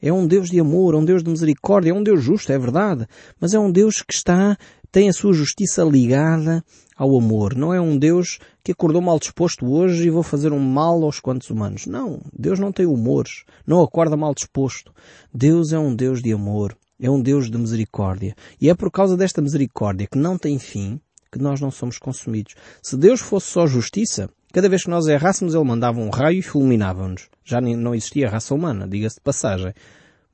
É 0.00 0.12
um 0.12 0.26
Deus 0.26 0.48
de 0.48 0.60
amor, 0.60 0.94
é 0.94 0.96
um 0.96 1.04
Deus 1.04 1.22
de 1.22 1.30
misericórdia, 1.30 1.90
é 1.90 1.94
um 1.94 2.02
Deus 2.02 2.22
justo, 2.22 2.52
é 2.52 2.58
verdade. 2.58 3.06
Mas 3.40 3.54
é 3.54 3.58
um 3.58 3.70
Deus 3.70 4.02
que 4.02 4.14
está, 4.14 4.56
tem 4.90 5.08
a 5.08 5.12
sua 5.12 5.32
justiça 5.32 5.82
ligada 5.82 6.64
ao 7.02 7.16
amor. 7.16 7.56
Não 7.56 7.74
é 7.74 7.80
um 7.80 7.98
Deus 7.98 8.38
que 8.62 8.70
acordou 8.70 9.02
mal 9.02 9.18
disposto 9.18 9.66
hoje 9.66 10.06
e 10.06 10.10
vou 10.10 10.22
fazer 10.22 10.52
um 10.52 10.60
mal 10.60 11.02
aos 11.02 11.18
quantos 11.18 11.50
humanos. 11.50 11.84
Não. 11.84 12.20
Deus 12.32 12.60
não 12.60 12.70
tem 12.70 12.86
humores. 12.86 13.42
Não 13.66 13.82
acorda 13.82 14.16
mal 14.16 14.32
disposto. 14.32 14.92
Deus 15.34 15.72
é 15.72 15.78
um 15.78 15.92
Deus 15.92 16.22
de 16.22 16.32
amor. 16.32 16.76
É 17.00 17.10
um 17.10 17.20
Deus 17.20 17.50
de 17.50 17.58
misericórdia. 17.58 18.36
E 18.60 18.70
é 18.70 18.74
por 18.74 18.88
causa 18.88 19.16
desta 19.16 19.42
misericórdia 19.42 20.06
que 20.06 20.16
não 20.16 20.38
tem 20.38 20.60
fim 20.60 21.00
que 21.32 21.40
nós 21.40 21.60
não 21.60 21.72
somos 21.72 21.98
consumidos. 21.98 22.54
Se 22.80 22.96
Deus 22.96 23.20
fosse 23.20 23.48
só 23.48 23.66
justiça, 23.66 24.30
cada 24.52 24.68
vez 24.68 24.84
que 24.84 24.90
nós 24.90 25.08
errássemos 25.08 25.54
ele 25.54 25.64
mandava 25.64 25.98
um 25.98 26.10
raio 26.10 26.38
e 26.38 26.42
fulminava-nos. 26.42 27.28
Já 27.42 27.60
não 27.60 27.96
existia 27.96 28.30
raça 28.30 28.54
humana, 28.54 28.86
diga-se 28.86 29.16
de 29.16 29.22
passagem. 29.22 29.74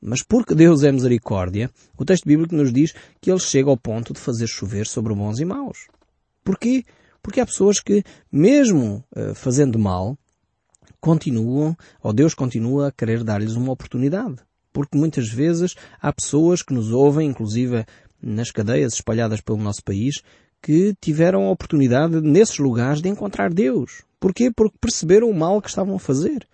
Mas 0.02 0.22
porque 0.22 0.54
Deus 0.54 0.82
é 0.82 0.92
misericórdia, 0.92 1.70
o 1.96 2.04
texto 2.04 2.26
bíblico 2.26 2.54
nos 2.54 2.72
diz 2.72 2.94
que 3.22 3.30
ele 3.30 3.40
chega 3.40 3.70
ao 3.70 3.76
ponto 3.76 4.12
de 4.12 4.20
fazer 4.20 4.46
chover 4.46 4.86
sobre 4.86 5.14
bons 5.14 5.40
e 5.40 5.46
maus. 5.46 5.88
Porquê? 6.48 6.82
Porque 7.22 7.40
há 7.40 7.44
pessoas 7.44 7.78
que, 7.78 8.02
mesmo 8.32 9.04
uh, 9.14 9.34
fazendo 9.34 9.78
mal, 9.78 10.16
continuam, 10.98 11.76
ou 12.02 12.10
Deus 12.10 12.32
continua 12.32 12.88
a 12.88 12.90
querer 12.90 13.22
dar-lhes 13.22 13.52
uma 13.52 13.70
oportunidade. 13.70 14.36
Porque 14.72 14.96
muitas 14.96 15.28
vezes 15.28 15.74
há 16.00 16.10
pessoas 16.10 16.62
que 16.62 16.72
nos 16.72 16.90
ouvem, 16.90 17.28
inclusive 17.28 17.84
nas 18.18 18.50
cadeias 18.50 18.94
espalhadas 18.94 19.42
pelo 19.42 19.58
nosso 19.58 19.84
país, 19.84 20.22
que 20.62 20.94
tiveram 21.02 21.44
a 21.44 21.50
oportunidade 21.50 22.18
nesses 22.22 22.56
lugares 22.56 23.02
de 23.02 23.10
encontrar 23.10 23.52
Deus. 23.52 24.02
Porquê? 24.18 24.50
Porque 24.50 24.78
perceberam 24.80 25.28
o 25.28 25.38
mal 25.38 25.60
que 25.60 25.68
estavam 25.68 25.96
a 25.96 26.00
fazer. 26.00 26.48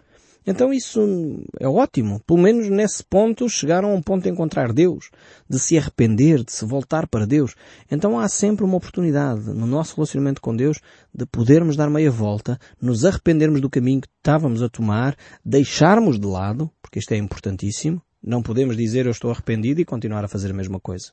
Então 0.46 0.72
isso 0.72 1.42
é 1.58 1.66
ótimo. 1.66 2.20
Pelo 2.26 2.40
menos 2.40 2.68
nesse 2.68 3.02
ponto 3.02 3.48
chegaram 3.48 3.90
a 3.90 3.94
um 3.94 4.02
ponto 4.02 4.24
de 4.24 4.30
encontrar 4.30 4.72
Deus, 4.72 5.10
de 5.48 5.58
se 5.58 5.78
arrepender, 5.78 6.44
de 6.44 6.52
se 6.52 6.64
voltar 6.64 7.06
para 7.08 7.26
Deus. 7.26 7.54
Então 7.90 8.18
há 8.18 8.28
sempre 8.28 8.64
uma 8.64 8.76
oportunidade 8.76 9.48
no 9.48 9.66
nosso 9.66 9.96
relacionamento 9.96 10.40
com 10.40 10.54
Deus 10.54 10.78
de 11.12 11.24
podermos 11.24 11.76
dar 11.76 11.88
meia 11.88 12.10
volta, 12.10 12.58
nos 12.80 13.04
arrependermos 13.04 13.60
do 13.60 13.70
caminho 13.70 14.02
que 14.02 14.08
estávamos 14.18 14.62
a 14.62 14.68
tomar, 14.68 15.16
deixarmos 15.44 16.18
de 16.20 16.26
lado, 16.26 16.70
porque 16.82 16.98
isto 16.98 17.12
é 17.12 17.16
importantíssimo. 17.16 18.02
Não 18.22 18.42
podemos 18.42 18.76
dizer 18.76 19.06
eu 19.06 19.12
estou 19.12 19.30
arrependido 19.30 19.80
e 19.80 19.84
continuar 19.84 20.24
a 20.24 20.28
fazer 20.28 20.50
a 20.50 20.54
mesma 20.54 20.80
coisa. 20.80 21.12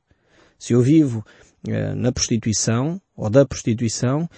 Se 0.58 0.74
eu 0.74 0.82
vivo 0.82 1.26
eh, 1.68 1.96
na 1.96 2.12
prostituição 2.12 3.02
ou 3.16 3.30
da 3.30 3.46
prostituição, 3.46 4.30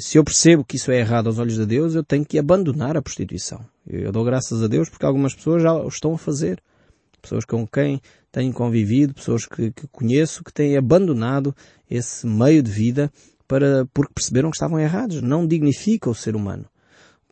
se 0.00 0.18
eu 0.18 0.24
percebo 0.24 0.64
que 0.64 0.76
isso 0.76 0.90
é 0.90 0.98
errado 0.98 1.26
aos 1.26 1.38
olhos 1.38 1.54
de 1.54 1.66
Deus, 1.66 1.94
eu 1.94 2.04
tenho 2.04 2.24
que 2.24 2.38
abandonar 2.38 2.96
a 2.96 3.02
prostituição. 3.02 3.64
Eu 3.86 4.12
dou 4.12 4.24
graças 4.24 4.62
a 4.62 4.66
Deus 4.66 4.88
porque 4.88 5.04
algumas 5.04 5.34
pessoas 5.34 5.62
já 5.62 5.72
o 5.72 5.88
estão 5.88 6.14
a 6.14 6.18
fazer. 6.18 6.62
Pessoas 7.20 7.44
com 7.44 7.66
quem 7.66 8.00
tenho 8.30 8.52
convivido, 8.52 9.14
pessoas 9.14 9.46
que, 9.46 9.72
que 9.72 9.86
conheço, 9.88 10.44
que 10.44 10.52
têm 10.52 10.76
abandonado 10.76 11.54
esse 11.90 12.26
meio 12.26 12.62
de 12.62 12.70
vida 12.70 13.10
para, 13.48 13.86
porque 13.92 14.12
perceberam 14.14 14.50
que 14.50 14.56
estavam 14.56 14.78
errados. 14.78 15.20
Não 15.20 15.46
dignifica 15.46 16.08
o 16.08 16.14
ser 16.14 16.36
humano 16.36 16.66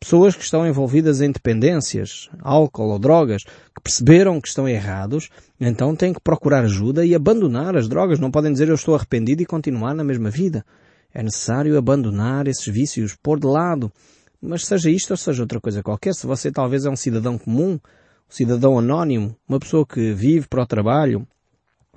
pessoas 0.04 0.36
que 0.36 0.44
estão 0.44 0.66
envolvidas 0.66 1.22
em 1.22 1.32
dependências, 1.32 2.28
álcool 2.42 2.90
ou 2.90 2.98
drogas, 2.98 3.42
que 3.42 3.82
perceberam 3.82 4.38
que 4.38 4.48
estão 4.48 4.68
errados, 4.68 5.30
então 5.58 5.96
têm 5.96 6.12
que 6.12 6.20
procurar 6.20 6.62
ajuda 6.64 7.06
e 7.06 7.14
abandonar 7.14 7.74
as 7.74 7.88
drogas. 7.88 8.20
Não 8.20 8.30
podem 8.30 8.52
dizer 8.52 8.68
eu 8.68 8.74
estou 8.74 8.94
arrependido 8.94 9.42
e 9.42 9.46
continuar 9.46 9.94
na 9.94 10.04
mesma 10.04 10.28
vida. 10.28 10.62
É 11.14 11.22
necessário 11.22 11.78
abandonar 11.78 12.48
esses 12.48 12.66
vícios, 12.66 13.16
pôr 13.22 13.38
de 13.38 13.46
lado. 13.46 13.92
Mas 14.42 14.66
seja 14.66 14.90
isto 14.90 15.12
ou 15.12 15.16
seja 15.16 15.42
outra 15.42 15.60
coisa 15.60 15.82
qualquer, 15.82 16.12
se 16.14 16.26
você 16.26 16.50
talvez 16.50 16.84
é 16.84 16.90
um 16.90 16.96
cidadão 16.96 17.38
comum, 17.38 17.74
um 17.74 17.80
cidadão 18.28 18.78
anónimo, 18.78 19.34
uma 19.48 19.58
pessoa 19.58 19.86
que 19.86 20.12
vive 20.12 20.46
para 20.48 20.62
o 20.62 20.66
trabalho, 20.66 21.26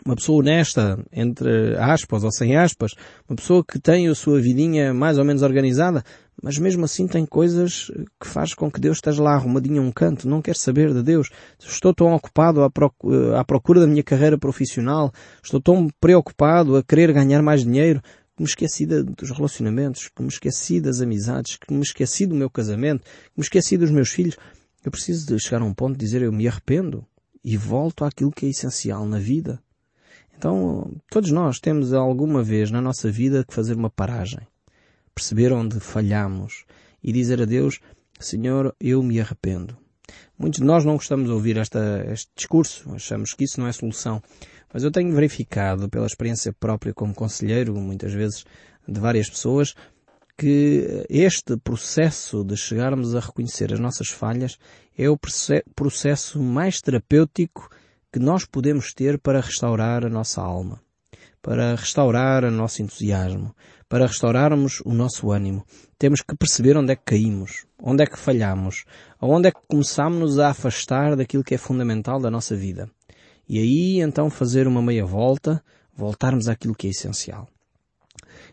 uma 0.06 0.16
pessoa 0.16 0.40
honesta, 0.40 0.98
entre 1.12 1.76
aspas 1.78 2.24
ou 2.24 2.32
sem 2.32 2.56
aspas, 2.56 2.94
uma 3.28 3.36
pessoa 3.36 3.66
que 3.66 3.78
tem 3.78 4.08
a 4.08 4.16
sua 4.16 4.40
vidinha 4.40 4.94
mais 4.94 5.18
ou 5.18 5.26
menos 5.26 5.42
organizada, 5.42 6.02
mas 6.42 6.58
mesmo 6.58 6.86
assim 6.86 7.06
tem 7.06 7.26
coisas 7.26 7.92
que 8.18 8.28
faz 8.28 8.54
com 8.54 8.72
que 8.72 8.80
Deus 8.80 8.98
esteja 8.98 9.22
lá 9.22 9.34
arrumadinho 9.34 9.82
a 9.82 9.86
um 9.86 9.92
canto, 9.92 10.30
não 10.30 10.42
quer 10.42 10.56
saber 10.56 10.94
de 10.94 11.04
Deus. 11.04 11.30
Estou 11.60 11.94
tão 11.94 12.14
ocupado 12.14 12.64
à 12.64 13.44
procura 13.44 13.82
da 13.82 13.88
minha 13.88 14.04
carreira 14.04 14.38
profissional, 14.38 15.12
estou 15.44 15.60
tão 15.60 15.90
preocupado 16.00 16.78
a 16.78 16.84
querer 16.84 17.12
ganhar 17.12 17.42
mais 17.42 17.66
dinheiro, 17.66 18.02
que 18.38 18.44
me 18.44 18.48
esqueci 18.48 18.86
dos 18.86 19.32
relacionamentos, 19.32 20.08
que 20.08 20.22
me 20.22 20.30
esqueci 20.30 20.80
das 20.80 21.02
amizades, 21.02 21.58
que 21.58 21.74
me 21.74 21.82
esqueci 21.82 22.26
do 22.26 22.36
meu 22.36 22.50
casamento, 22.50 23.04
que 23.04 23.38
me 23.38 23.44
esqueci 23.44 23.78
dos 23.78 23.92
meus 23.92 24.10
filhos. 24.10 24.38
Eu 24.86 24.92
preciso 24.92 25.26
de 25.28 25.40
chegar 25.40 25.62
a 25.62 25.66
um 25.66 25.74
ponto 25.74 25.98
de 25.98 26.06
dizer 26.06 26.22
eu 26.22 26.32
me 26.32 26.48
arrependo 26.48 27.06
e 27.44 27.58
volto 27.58 28.06
àquilo 28.06 28.32
que 28.32 28.46
é 28.46 28.50
essencial 28.50 29.06
na 29.06 29.20
vida. 29.20 29.60
Então, 30.38 30.96
todos 31.10 31.32
nós 31.32 31.60
temos 31.60 31.94
alguma 31.94 32.42
vez 32.44 32.72
na 32.72 32.80
nossa 32.80 33.12
vida 33.12 33.44
que 33.44 33.54
fazer 33.54 33.74
uma 33.74 33.90
paragem 33.90 34.48
perceber 35.18 35.52
onde 35.52 35.80
falhamos 35.80 36.66
e 37.04 37.12
dizer 37.12 37.42
a 37.42 37.46
Deus, 37.46 37.80
Senhor, 38.20 38.76
eu 38.80 39.02
me 39.02 39.20
arrependo. 39.20 39.76
Muitos 40.38 40.60
de 40.60 40.66
nós 40.66 40.86
não 40.86 40.94
gostamos 40.94 41.26
de 41.26 41.32
ouvir 41.32 41.58
esta, 41.58 42.06
este 42.12 42.30
discurso, 42.36 42.94
achamos 42.94 43.34
que 43.34 43.44
isso 43.44 43.60
não 43.60 43.68
é 43.68 43.72
solução. 43.72 44.22
Mas 44.78 44.84
eu 44.84 44.92
tenho 44.92 45.12
verificado, 45.12 45.90
pela 45.90 46.06
experiência 46.06 46.54
própria 46.54 46.94
como 46.94 47.12
conselheiro, 47.12 47.74
muitas 47.74 48.14
vezes 48.14 48.46
de 48.88 49.00
várias 49.00 49.28
pessoas, 49.28 49.74
que 50.38 51.04
este 51.10 51.58
processo 51.58 52.44
de 52.44 52.56
chegarmos 52.56 53.16
a 53.16 53.20
reconhecer 53.20 53.74
as 53.74 53.80
nossas 53.80 54.10
falhas 54.10 54.60
é 54.96 55.10
o 55.10 55.18
processo 55.76 56.40
mais 56.40 56.80
terapêutico 56.80 57.72
que 58.14 58.20
nós 58.20 58.46
podemos 58.46 58.94
ter 58.94 59.18
para 59.18 59.42
restaurar 59.42 60.06
a 60.06 60.10
nossa 60.10 60.44
alma, 60.44 60.80
para 61.42 61.74
restaurar 61.74 62.44
o 62.44 62.52
nosso 62.52 62.84
entusiasmo, 62.84 63.56
para 63.90 64.06
restaurarmos 64.06 64.80
o 64.86 64.94
nosso 64.94 65.32
ânimo, 65.32 65.66
temos 65.98 66.22
que 66.22 66.36
perceber 66.36 66.78
onde 66.78 66.92
é 66.92 66.96
que 66.96 67.06
caímos, 67.06 67.66
onde 67.82 68.04
é 68.04 68.06
que 68.06 68.20
falhamos, 68.20 68.86
onde 69.20 69.48
é 69.48 69.52
que 69.52 69.62
começamos 69.68 70.38
a 70.38 70.50
afastar 70.50 71.16
daquilo 71.16 71.44
que 71.44 71.56
é 71.56 71.58
fundamental 71.58 72.20
da 72.20 72.30
nossa 72.30 72.56
vida. 72.56 72.88
E 73.48 73.60
aí 73.60 74.02
então 74.02 74.30
fazer 74.30 74.68
uma 74.68 74.82
meia 74.82 75.06
volta, 75.06 75.64
voltarmos 75.96 76.48
àquilo 76.48 76.76
que 76.76 76.88
é 76.88 76.90
essencial. 76.90 77.48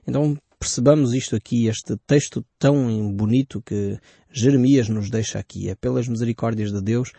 Então 0.07 0.37
percebamos 0.59 1.13
isto 1.13 1.37
aqui, 1.37 1.67
este 1.67 1.97
texto 2.07 2.45
tão 2.59 3.13
bonito 3.13 3.61
que 3.61 3.99
Jeremias 4.31 4.89
nos 4.89 5.11
deixa 5.11 5.39
aqui. 5.39 5.69
É 5.69 5.75
pelas 5.75 6.09
misericórdias 6.09 6.73
de 6.73 6.81
Deus 6.81 7.13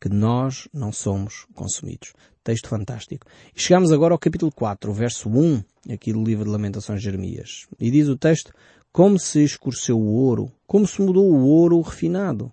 que 0.00 0.08
nós 0.08 0.68
não 0.72 0.92
somos 0.92 1.46
consumidos. 1.54 2.12
Texto 2.42 2.68
fantástico. 2.68 3.26
E 3.54 3.60
chegamos 3.60 3.92
agora 3.92 4.14
ao 4.14 4.18
capítulo 4.18 4.50
4, 4.52 4.92
verso 4.92 5.28
1, 5.28 5.62
aqui 5.92 6.12
do 6.12 6.22
livro 6.22 6.44
de 6.44 6.50
Lamentações 6.50 7.00
de 7.00 7.04
Jeremias. 7.04 7.66
E 7.78 7.90
diz 7.90 8.08
o 8.08 8.16
texto, 8.16 8.52
como 8.92 9.18
se 9.18 9.44
escureceu 9.44 9.98
o 9.98 10.12
ouro, 10.12 10.50
como 10.66 10.86
se 10.86 11.02
mudou 11.02 11.30
o 11.30 11.46
ouro 11.46 11.80
refinado, 11.80 12.52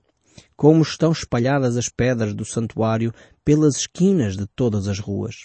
como 0.55 0.81
estão 0.81 1.11
espalhadas 1.11 1.77
as 1.77 1.89
pedras 1.89 2.33
do 2.33 2.45
santuário 2.45 3.13
pelas 3.43 3.77
esquinas 3.77 4.35
de 4.35 4.45
todas 4.47 4.87
as 4.87 4.99
ruas. 4.99 5.43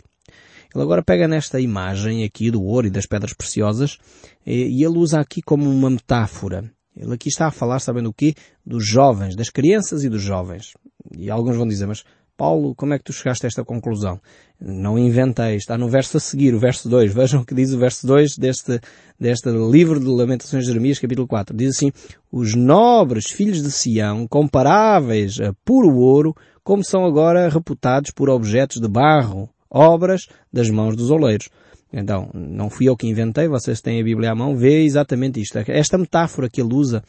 Ele 0.74 0.84
agora 0.84 1.02
pega 1.02 1.26
nesta 1.26 1.60
imagem 1.60 2.24
aqui 2.24 2.50
do 2.50 2.62
ouro 2.62 2.86
e 2.86 2.90
das 2.90 3.06
pedras 3.06 3.32
preciosas 3.32 3.98
e 4.46 4.84
ele 4.84 4.98
usa 4.98 5.20
aqui 5.20 5.42
como 5.42 5.68
uma 5.68 5.90
metáfora. 5.90 6.70
Ele 6.96 7.14
aqui 7.14 7.28
está 7.28 7.46
a 7.46 7.50
falar, 7.50 7.80
sabendo 7.80 8.10
o 8.10 8.14
quê? 8.14 8.34
Dos 8.64 8.86
jovens, 8.86 9.34
das 9.34 9.48
crianças 9.48 10.04
e 10.04 10.08
dos 10.08 10.22
jovens. 10.22 10.74
E 11.16 11.30
alguns 11.30 11.56
vão 11.56 11.66
dizer, 11.66 11.86
mas 11.86 12.04
Paulo, 12.40 12.74
como 12.74 12.94
é 12.94 12.98
que 12.98 13.04
tu 13.04 13.12
chegaste 13.12 13.44
a 13.44 13.48
esta 13.48 13.62
conclusão? 13.62 14.18
Não 14.58 14.98
inventei, 14.98 15.56
está 15.56 15.76
no 15.76 15.90
verso 15.90 16.16
a 16.16 16.20
seguir, 16.20 16.54
o 16.54 16.58
verso 16.58 16.88
2. 16.88 17.12
Vejam 17.12 17.42
o 17.42 17.44
que 17.44 17.54
diz 17.54 17.70
o 17.74 17.78
verso 17.78 18.06
2 18.06 18.38
deste, 18.38 18.80
deste 19.20 19.50
livro 19.50 20.00
de 20.00 20.06
Lamentações 20.06 20.62
de 20.62 20.68
Jeremias, 20.68 20.98
capítulo 20.98 21.28
4. 21.28 21.54
Diz 21.54 21.76
assim, 21.76 21.92
os 22.32 22.54
nobres 22.54 23.26
filhos 23.26 23.62
de 23.62 23.70
Sião, 23.70 24.26
comparáveis 24.26 25.38
a 25.38 25.52
puro 25.66 25.94
ouro, 25.94 26.34
como 26.64 26.82
são 26.82 27.04
agora 27.04 27.46
reputados 27.50 28.10
por 28.10 28.30
objetos 28.30 28.80
de 28.80 28.88
barro, 28.88 29.46
obras 29.68 30.26
das 30.50 30.70
mãos 30.70 30.96
dos 30.96 31.10
oleiros. 31.10 31.50
Então, 31.92 32.30
não 32.32 32.70
fui 32.70 32.88
eu 32.88 32.96
que 32.96 33.06
inventei, 33.06 33.48
vocês 33.48 33.82
têm 33.82 34.00
a 34.00 34.04
Bíblia 34.04 34.32
à 34.32 34.34
mão, 34.34 34.56
vê 34.56 34.82
exatamente 34.82 35.42
isto. 35.42 35.58
Esta 35.58 35.98
metáfora 35.98 36.48
que 36.48 36.62
ele 36.62 36.72
usa 36.72 37.02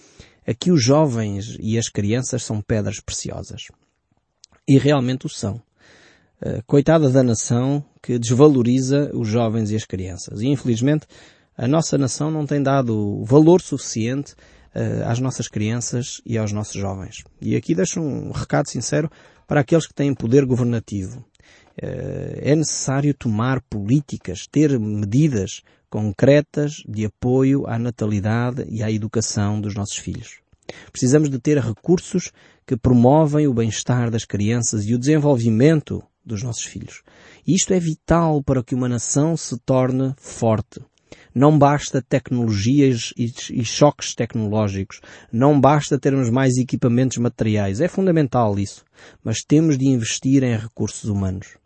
Aqui 0.46 0.72
os 0.72 0.84
jovens 0.84 1.56
e 1.60 1.78
as 1.78 1.88
crianças 1.88 2.44
são 2.44 2.62
pedras 2.62 3.00
preciosas. 3.00 3.68
E 4.72 4.78
realmente 4.78 5.26
o 5.26 5.30
são. 5.30 5.62
Uh, 6.42 6.64
coitada 6.66 7.10
da 7.10 7.22
nação 7.22 7.84
que 8.02 8.18
desvaloriza 8.18 9.12
os 9.14 9.28
jovens 9.28 9.70
e 9.70 9.76
as 9.76 9.84
crianças. 9.84 10.40
E 10.40 10.48
infelizmente 10.48 11.06
a 11.58 11.68
nossa 11.68 11.98
nação 11.98 12.32
não 12.32 12.46
tem 12.46 12.64
dado 12.64 13.22
valor 13.26 13.60
suficiente 13.60 14.32
uh, 14.74 15.04
às 15.08 15.20
nossas 15.20 15.50
crianças 15.50 16.22
e 16.26 16.38
aos 16.38 16.54
nossos 16.54 16.76
jovens. 16.76 17.26
E 17.42 17.54
aqui 17.54 17.76
deixo 17.76 18.00
um 18.00 18.32
recado 18.32 18.70
sincero 18.70 19.12
para 19.46 19.60
aqueles 19.60 19.86
que 19.86 19.94
têm 19.94 20.16
poder 20.16 20.46
governativo. 20.46 21.20
Uh, 21.20 22.40
é 22.40 22.56
necessário 22.56 23.14
tomar 23.14 23.62
políticas, 23.64 24.48
ter 24.50 24.80
medidas 24.80 25.64
concretas 25.90 26.82
de 26.88 27.06
apoio 27.06 27.68
à 27.68 27.78
natalidade 27.78 28.66
e 28.70 28.82
à 28.82 28.90
educação 28.90 29.60
dos 29.60 29.76
nossos 29.76 29.98
filhos. 29.98 30.40
Precisamos 30.92 31.30
de 31.30 31.40
ter 31.40 31.58
recursos 31.58 32.32
que 32.66 32.78
promovem 32.78 33.48
o 33.48 33.54
bem-estar 33.54 34.10
das 34.10 34.26
crianças 34.26 34.86
e 34.86 34.94
o 34.94 35.00
desenvolvimento 35.00 36.04
dos 36.26 36.44
nossos 36.44 36.64
filhos. 36.64 37.02
E 37.46 37.56
isto 37.56 37.74
é 37.74 37.80
vital 37.80 38.44
para 38.44 38.64
que 38.64 38.76
uma 38.76 38.88
nação 38.88 39.36
se 39.36 39.58
torne 39.60 40.14
forte. 40.18 40.82
Não 41.34 41.58
basta 41.58 42.02
tecnologias 42.02 43.14
e, 43.18 43.64
choques 43.64 44.14
tecnológicos. 44.14 45.00
Não 45.32 45.60
basta 45.60 46.00
termos 46.00 46.30
mais 46.30 46.58
equipamentos 46.58 47.18
materiais. 47.18 47.80
É 47.80 47.88
fundamental 47.88 48.58
isso. 48.60 48.84
Mas 49.24 49.40
temos 49.40 49.78
de 49.78 49.88
investir 49.88 50.44
em 50.44 50.58
recursos 50.58 51.10
humanos. 51.10 51.61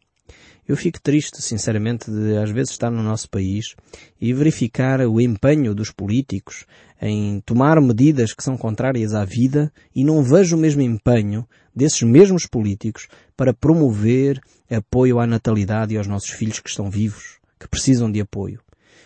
Eu 0.68 0.76
fico 0.76 1.00
triste, 1.00 1.44
sinceramente, 1.44 2.10
de 2.10 2.38
às 2.38 2.50
vezes 2.50 2.72
estar 2.72 2.90
no 2.90 3.04
nosso 3.04 3.30
país 3.30 3.76
e 4.20 4.34
verificar 4.34 5.00
o 5.02 5.22
empenho 5.22 5.76
dos 5.76 5.92
políticos 5.92 6.66
em 7.00 7.40
tomar 7.42 7.80
medidas 7.80 8.34
que 8.34 8.44
são 8.44 8.58
contrárias 8.58 9.14
à 9.14 9.24
vida 9.24 9.72
e 9.96 10.04
não 10.04 10.24
vejo 10.24 10.56
o 10.56 10.60
mesmo 10.60 10.82
empenho 10.82 11.48
desses 11.76 12.02
mesmos 12.02 12.48
políticos 12.48 13.08
para 13.38 13.54
promover 13.54 14.42
apoio 14.68 15.20
à 15.20 15.28
natalidade 15.28 15.94
e 15.94 15.98
aos 16.00 16.08
nossos 16.08 16.32
filhos 16.32 16.60
que 16.60 16.70
estão 16.70 16.90
vivos, 16.90 17.38
que 17.60 17.68
precisam 17.68 18.12
de 18.12 18.20
apoio. 18.20 18.60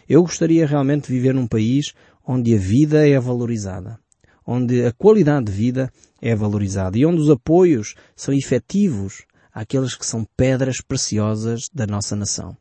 Eu 0.08 0.22
gostaria 0.22 0.66
realmente 0.66 1.08
de 1.08 1.14
viver 1.14 1.34
num 1.34 1.48
país 1.48 1.94
onde 2.26 2.56
a 2.56 2.58
vida 2.58 3.06
é 3.06 3.20
valorizada, 3.20 4.00
onde 4.48 4.86
a 4.86 4.94
qualidade 4.94 5.48
de 5.48 5.52
vida 5.52 5.92
é 6.22 6.34
valorizada 6.34 6.98
e 6.98 7.06
onde 7.06 7.20
os 7.20 7.30
apoios 7.30 7.96
são 8.16 8.34
efetivos 8.34 9.26
àqueles 9.54 9.96
que 9.96 10.06
são 10.06 10.26
pedras 10.38 10.78
preciosas 10.82 11.70
da 11.74 11.86
nossa 11.88 12.16
nação. 12.16 12.56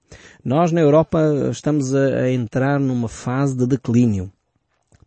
Nós 0.45 0.73
na 0.73 0.81
Europa 0.81 1.21
estamos 1.51 1.95
a, 1.95 2.31
entrar 2.31 2.81
numa 2.81 3.09
fase 3.09 3.57
de 3.57 3.67
declínio. 3.67 4.31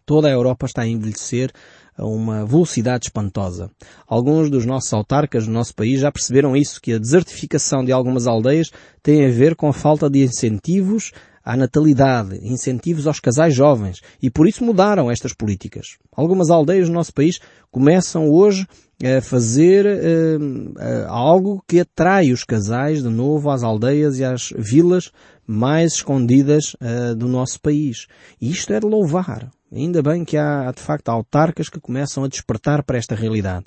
Toda 0.06 0.28
a 0.28 0.32
Europa 0.32 0.66
está 0.66 0.82
a 0.82 0.88
envelhecer 0.88 1.52
a 1.98 2.06
uma 2.06 2.46
velocidade 2.46 3.06
espantosa. 3.06 3.70
Alguns 4.08 4.50
dos 4.50 4.66
nossos 4.66 4.92
autarcas 4.94 5.46
no 5.48 5.54
nosso 5.54 5.76
país 5.76 6.00
já 6.00 6.12
perceberam 6.12 6.56
isso, 6.56 6.82
que 6.82 6.94
a 6.94 7.00
desertificação 7.00 7.84
de 7.84 7.92
algumas 7.92 8.28
aldeias 8.28 8.72
tem 9.04 9.26
a 9.26 9.30
ver 9.30 9.56
com 9.56 9.68
a 9.68 9.74
falta 9.74 10.10
de 10.10 10.24
incentivos 10.24 11.12
à 11.44 11.58
natalidade, 11.58 12.40
incentivos 12.44 13.08
aos 13.08 13.20
casais 13.20 13.54
jovens 13.54 14.02
e 14.22 14.30
por 14.30 14.48
isso 14.48 14.64
mudaram 14.64 15.10
estas 15.10 15.34
políticas. 15.34 15.98
Algumas 16.12 16.50
aldeias 16.50 16.88
no 16.88 16.96
nosso 16.96 17.14
país 17.14 17.40
começam 17.72 18.30
hoje 18.30 18.68
a 19.04 19.22
fazer 19.22 19.86
uh, 19.86 20.40
uh, 20.40 21.08
algo 21.08 21.64
que 21.68 21.80
atrai 21.80 22.32
os 22.32 22.44
casais 22.44 23.02
de 23.02 23.10
novo 23.10 23.50
às 23.50 23.64
aldeias 23.64 24.20
e 24.20 24.24
às 24.24 24.54
vilas 24.56 25.12
mais 25.48 25.94
escondidas 25.94 26.76
uh, 26.76 27.16
do 27.16 27.28
nosso 27.28 27.60
país. 27.60 28.08
E 28.40 28.52
isto 28.52 28.72
é 28.74 28.80
de 28.80 28.86
louvar. 28.86 29.50
Ainda 29.74 30.04
bem 30.04 30.24
que 30.24 30.38
há, 30.38 30.72
de 30.72 30.82
facto, 30.82 31.10
autarcas 31.10 31.70
que 31.70 31.80
começam 31.80 32.24
a 32.24 32.28
despertar 32.28 32.84
para 32.84 32.98
esta 32.98 33.16
realidade. 33.16 33.66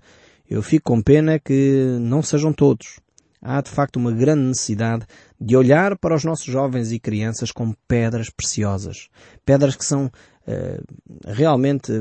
Eu 0.48 0.62
fico 0.62 0.92
com 0.92 1.02
pena 1.02 1.38
que 1.38 1.96
não 2.00 2.22
sejam 2.22 2.52
todos 2.52 3.00
há 3.44 3.60
de 3.60 3.68
facto 3.68 3.96
uma 3.96 4.10
grande 4.10 4.42
necessidade 4.42 5.06
de 5.44 5.54
olhar 5.54 5.98
para 5.98 6.14
os 6.14 6.24
nossos 6.24 6.46
jovens 6.46 6.90
e 6.90 6.98
crianças 6.98 7.52
como 7.52 7.76
pedras 7.86 8.30
preciosas. 8.30 9.10
Pedras 9.44 9.76
que 9.76 9.84
são 9.84 10.06
uh, 10.06 10.84
realmente 11.26 11.92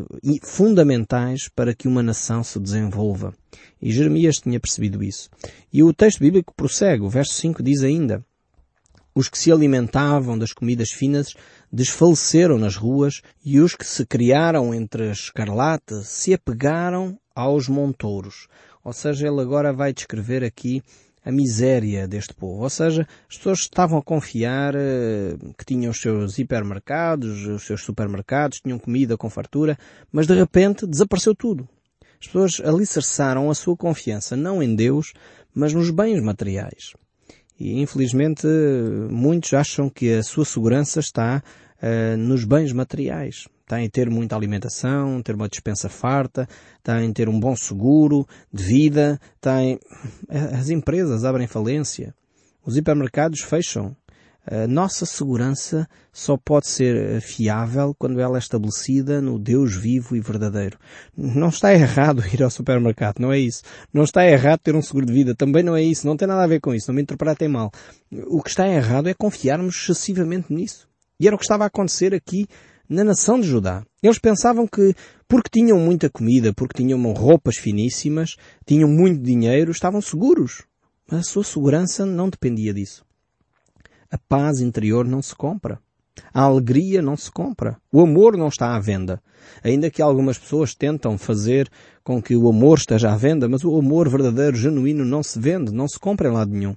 fundamentais 0.41 1.49
para 1.53 1.75
que 1.75 1.85
uma 1.85 2.01
nação 2.01 2.41
se 2.41 2.57
desenvolva. 2.57 3.33
E 3.81 3.91
Jeremias 3.91 4.37
tinha 4.37 4.61
percebido 4.61 5.03
isso. 5.03 5.29
E 5.73 5.83
o 5.83 5.93
texto 5.93 6.19
bíblico 6.19 6.53
prossegue. 6.55 7.03
O 7.03 7.09
verso 7.09 7.33
5 7.33 7.61
diz 7.61 7.83
ainda, 7.83 8.25
os 9.13 9.27
que 9.27 9.37
se 9.37 9.51
alimentavam 9.51 10.37
das 10.37 10.53
comidas 10.53 10.91
finas 10.91 11.33
desfaleceram 11.69 12.57
nas 12.57 12.77
ruas 12.77 13.21
e 13.43 13.59
os 13.59 13.75
que 13.75 13.85
se 13.85 14.05
criaram 14.05 14.73
entre 14.73 15.09
a 15.09 15.11
escarlate 15.11 16.05
se 16.05 16.33
apegaram 16.33 17.19
aos 17.35 17.67
montouros. 17.67 18.47
Ou 18.85 18.93
seja, 18.93 19.27
ele 19.27 19.41
agora 19.41 19.73
vai 19.73 19.91
descrever 19.91 20.45
aqui 20.45 20.81
a 21.23 21.31
miséria 21.31 22.07
deste 22.07 22.33
povo. 22.33 22.63
Ou 22.63 22.69
seja, 22.69 23.07
as 23.29 23.37
pessoas 23.37 23.59
estavam 23.59 23.97
a 23.97 24.03
confiar 24.03 24.75
uh, 24.75 25.53
que 25.57 25.65
tinham 25.65 25.91
os 25.91 26.01
seus 26.01 26.37
hipermercados, 26.37 27.45
os 27.47 27.65
seus 27.65 27.83
supermercados, 27.83 28.59
tinham 28.59 28.79
comida 28.79 29.17
com 29.17 29.29
fartura, 29.29 29.77
mas 30.11 30.27
de 30.27 30.33
repente 30.33 30.85
desapareceu 30.85 31.33
tudo. 31.33 31.67
As 32.19 32.27
pessoas 32.27 32.61
alicerçaram 32.63 33.49
a 33.49 33.55
sua 33.55 33.75
confiança 33.75 34.35
não 34.35 34.61
em 34.61 34.75
Deus, 34.75 35.13
mas 35.53 35.73
nos 35.73 35.89
bens 35.89 36.21
materiais. 36.21 36.93
E 37.59 37.81
infelizmente 37.81 38.47
muitos 39.09 39.53
acham 39.53 39.89
que 39.89 40.13
a 40.13 40.23
sua 40.23 40.45
segurança 40.45 40.99
está 40.99 41.41
uh, 41.81 42.17
nos 42.17 42.43
bens 42.43 42.71
materiais 42.71 43.47
está 43.73 43.81
em 43.81 43.89
ter 43.89 44.09
muita 44.09 44.35
alimentação, 44.35 45.21
ter 45.21 45.33
uma 45.33 45.49
dispensa 45.49 45.89
farta, 45.89 46.47
está 46.77 47.03
em 47.03 47.11
ter 47.11 47.27
um 47.27 47.39
bom 47.39 47.55
seguro 47.55 48.27
de 48.51 48.63
vida, 48.63 49.19
está 49.35 49.63
em... 49.63 49.79
As 50.29 50.69
empresas 50.69 51.25
abrem 51.25 51.47
falência, 51.47 52.13
os 52.63 52.77
hipermercados 52.77 53.41
fecham. 53.41 53.95
A 54.45 54.67
nossa 54.67 55.05
segurança 55.05 55.87
só 56.11 56.35
pode 56.35 56.67
ser 56.67 57.21
fiável 57.21 57.95
quando 57.97 58.19
ela 58.19 58.37
é 58.37 58.39
estabelecida 58.39 59.21
no 59.21 59.39
Deus 59.39 59.73
vivo 59.73 60.17
e 60.17 60.19
verdadeiro. 60.19 60.77
Não 61.15 61.47
está 61.47 61.73
errado 61.73 62.21
ir 62.31 62.43
ao 62.43 62.51
supermercado, 62.51 63.19
não 63.19 63.31
é 63.31 63.39
isso. 63.39 63.63
Não 63.93 64.03
está 64.03 64.27
errado 64.27 64.59
ter 64.59 64.75
um 64.75 64.81
seguro 64.81 65.05
de 65.05 65.13
vida, 65.13 65.33
também 65.33 65.63
não 65.63 65.75
é 65.75 65.81
isso. 65.81 66.05
Não 66.05 66.17
tem 66.17 66.27
nada 66.27 66.43
a 66.43 66.47
ver 66.47 66.59
com 66.59 66.75
isso, 66.75 66.89
não 66.89 66.95
me 66.95 67.01
interpretem 67.01 67.47
mal. 67.47 67.71
O 68.27 68.43
que 68.43 68.49
está 68.49 68.67
errado 68.67 69.07
é 69.07 69.13
confiarmos 69.13 69.75
excessivamente 69.75 70.53
nisso. 70.53 70.89
E 71.19 71.25
era 71.25 71.35
o 71.35 71.39
que 71.39 71.45
estava 71.45 71.63
a 71.63 71.67
acontecer 71.67 72.13
aqui 72.13 72.45
na 72.89 73.03
nação 73.03 73.39
de 73.39 73.47
Judá. 73.47 73.83
Eles 74.01 74.19
pensavam 74.19 74.67
que, 74.67 74.93
porque 75.27 75.49
tinham 75.51 75.79
muita 75.79 76.09
comida, 76.09 76.53
porque 76.53 76.81
tinham 76.81 77.01
roupas 77.13 77.57
finíssimas, 77.57 78.35
tinham 78.65 78.89
muito 78.89 79.21
dinheiro, 79.21 79.71
estavam 79.71 80.01
seguros. 80.01 80.63
Mas 81.09 81.21
a 81.21 81.23
sua 81.23 81.43
segurança 81.43 82.05
não 82.05 82.29
dependia 82.29 82.73
disso. 82.73 83.05
A 84.11 84.17
paz 84.17 84.59
interior 84.59 85.05
não 85.05 85.21
se 85.21 85.35
compra. 85.35 85.79
A 86.33 86.41
alegria 86.41 87.01
não 87.01 87.17
se 87.17 87.31
compra. 87.31 87.77
O 87.91 88.01
amor 88.01 88.37
não 88.37 88.47
está 88.47 88.75
à 88.75 88.79
venda. 88.79 89.21
Ainda 89.63 89.89
que 89.89 90.01
algumas 90.01 90.37
pessoas 90.37 90.75
tentam 90.75 91.17
fazer 91.17 91.69
com 92.03 92.21
que 92.21 92.35
o 92.35 92.47
amor 92.47 92.77
esteja 92.77 93.11
à 93.11 93.17
venda, 93.17 93.49
mas 93.49 93.63
o 93.63 93.77
amor 93.77 94.09
verdadeiro, 94.09 94.55
genuíno, 94.55 95.03
não 95.03 95.23
se 95.23 95.39
vende, 95.39 95.71
não 95.71 95.87
se 95.87 95.97
compra 95.97 96.29
em 96.29 96.31
lado 96.31 96.51
nenhum. 96.51 96.75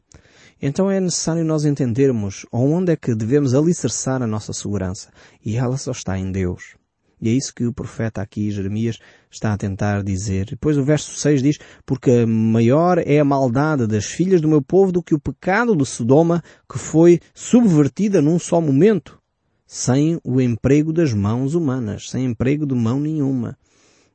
Então 0.61 0.91
é 0.91 0.99
necessário 0.99 1.45
nós 1.45 1.65
entendermos 1.65 2.47
onde 2.51 2.93
é 2.93 2.97
que 2.97 3.15
devemos 3.15 3.55
alicerçar 3.55 4.23
a 4.23 4.27
nossa 4.27 4.53
segurança. 4.53 5.11
E 5.45 5.57
ela 5.57 5.77
só 5.77 5.91
está 5.91 6.19
em 6.19 6.33
Deus. 6.33 6.77
E 7.21 7.31
é 7.31 7.33
isso 7.33 7.55
que 7.55 7.65
o 7.65 7.73
profeta 7.73 8.21
aqui, 8.21 8.51
Jeremias, 8.51 8.99
está 9.31 9.53
a 9.53 9.57
tentar 9.57 10.03
dizer. 10.03 10.47
Depois 10.47 10.77
o 10.77 10.85
verso 10.85 11.15
6 11.15 11.43
diz, 11.43 11.59
porque 11.85 12.27
maior 12.27 12.99
é 12.99 13.19
a 13.19 13.25
maldade 13.25 13.87
das 13.87 14.05
filhas 14.05 14.41
do 14.41 14.49
meu 14.49 14.61
povo 14.61 14.93
do 14.93 15.03
que 15.03 15.15
o 15.15 15.21
pecado 15.21 15.75
de 15.75 15.87
Sodoma 15.87 16.43
que 16.71 16.79
foi 16.79 17.21
subvertida 17.35 18.21
num 18.21 18.39
só 18.39 18.61
momento, 18.61 19.19
sem 19.67 20.21
o 20.23 20.41
emprego 20.41 20.93
das 20.93 21.13
mãos 21.13 21.55
humanas, 21.55 22.11
sem 22.11 22.25
emprego 22.25 22.67
de 22.67 22.75
mão 22.75 23.01
nenhuma. 23.01 23.59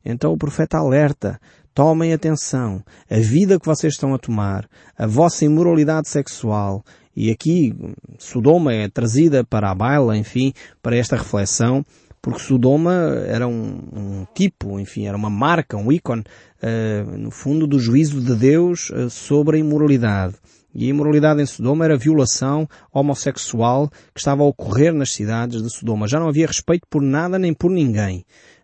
Então 0.06 0.34
o 0.34 0.38
profeta 0.38 0.78
alerta, 0.78 1.40
tomem 1.74 2.14
atenção, 2.14 2.84
a 3.10 3.20
vida 3.20 3.60
que 3.60 3.66
vocês 3.66 3.94
estão 3.94 4.14
a 4.14 4.18
tomar, 4.18 4.68
a 4.98 5.08
vossa 5.08 5.46
imoralidade 5.46 6.10
sexual, 6.10 6.84
e 7.16 7.30
aqui 7.30 7.76
Sodoma 8.18 8.74
é 8.74 8.88
trazida 8.88 9.44
para 9.44 9.70
a 9.70 9.76
baila, 9.76 10.18
enfim, 10.18 10.54
para 10.82 10.96
esta 10.96 11.16
reflexão, 11.16 11.86
porque 12.22 12.40
Sodoma 12.40 12.94
era 13.26 13.48
um, 13.48 13.80
um 13.94 14.28
tipo, 14.34 14.80
enfim, 14.80 15.08
era 15.08 15.18
uma 15.18 15.30
marca, 15.30 15.76
um 15.76 15.92
ícone, 15.92 16.24
uh, 16.62 17.18
no 17.18 17.32
fundo, 17.32 17.66
do 17.66 17.80
juízo 17.80 18.22
de 18.22 18.36
Deus 18.36 18.92
uh, 18.92 19.10
sobre 19.10 19.58
a 19.58 19.60
imoralidade. 19.60 20.36
E 20.74 20.86
a 20.86 20.90
imoralidade 20.90 21.42
em 21.42 21.46
Sodoma 21.46 21.84
era 21.84 21.96
a 21.96 21.98
violação 21.98 22.68
homossexual 22.94 23.90
que 24.14 24.20
estava 24.20 24.44
a 24.44 24.46
ocorrer 24.46 24.94
nas 24.94 25.12
cidades 25.12 25.62
de 25.62 25.70
Sodoma. 25.70 26.08
Já 26.08 26.20
não 26.20 26.30
havia 26.30 26.48
respeito 26.48 26.88
por 26.90 27.02
nada 27.02 27.38
nem 27.38 27.54
por 27.54 27.70
ninguém. 27.70 28.24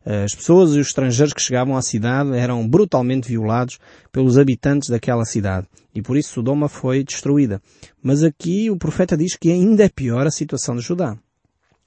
As 0.10 0.34
pessoas 0.34 0.74
e 0.74 0.80
os 0.80 0.88
estrangeiros 0.88 1.34
que 1.34 1.42
chegavam 1.42 1.76
à 1.76 1.82
cidade 1.82 2.32
eram 2.38 2.66
brutalmente 2.66 3.28
violados 3.28 3.78
pelos 4.10 4.38
habitantes 4.38 4.88
daquela 4.88 5.26
cidade. 5.26 5.68
E 5.94 6.02
por 6.02 6.16
isso 6.16 6.32
Sodoma 6.32 6.70
foi 6.70 7.04
destruída. 7.04 7.62
Mas 8.02 8.24
aqui 8.24 8.72
o 8.72 8.78
profeta 8.78 9.18
diz 9.18 9.36
que 9.36 9.52
ainda 9.52 9.84
é 9.84 9.90
pior 9.90 10.26
a 10.26 10.32
situação 10.32 10.78
de 10.78 10.82
Judá. 10.82 11.18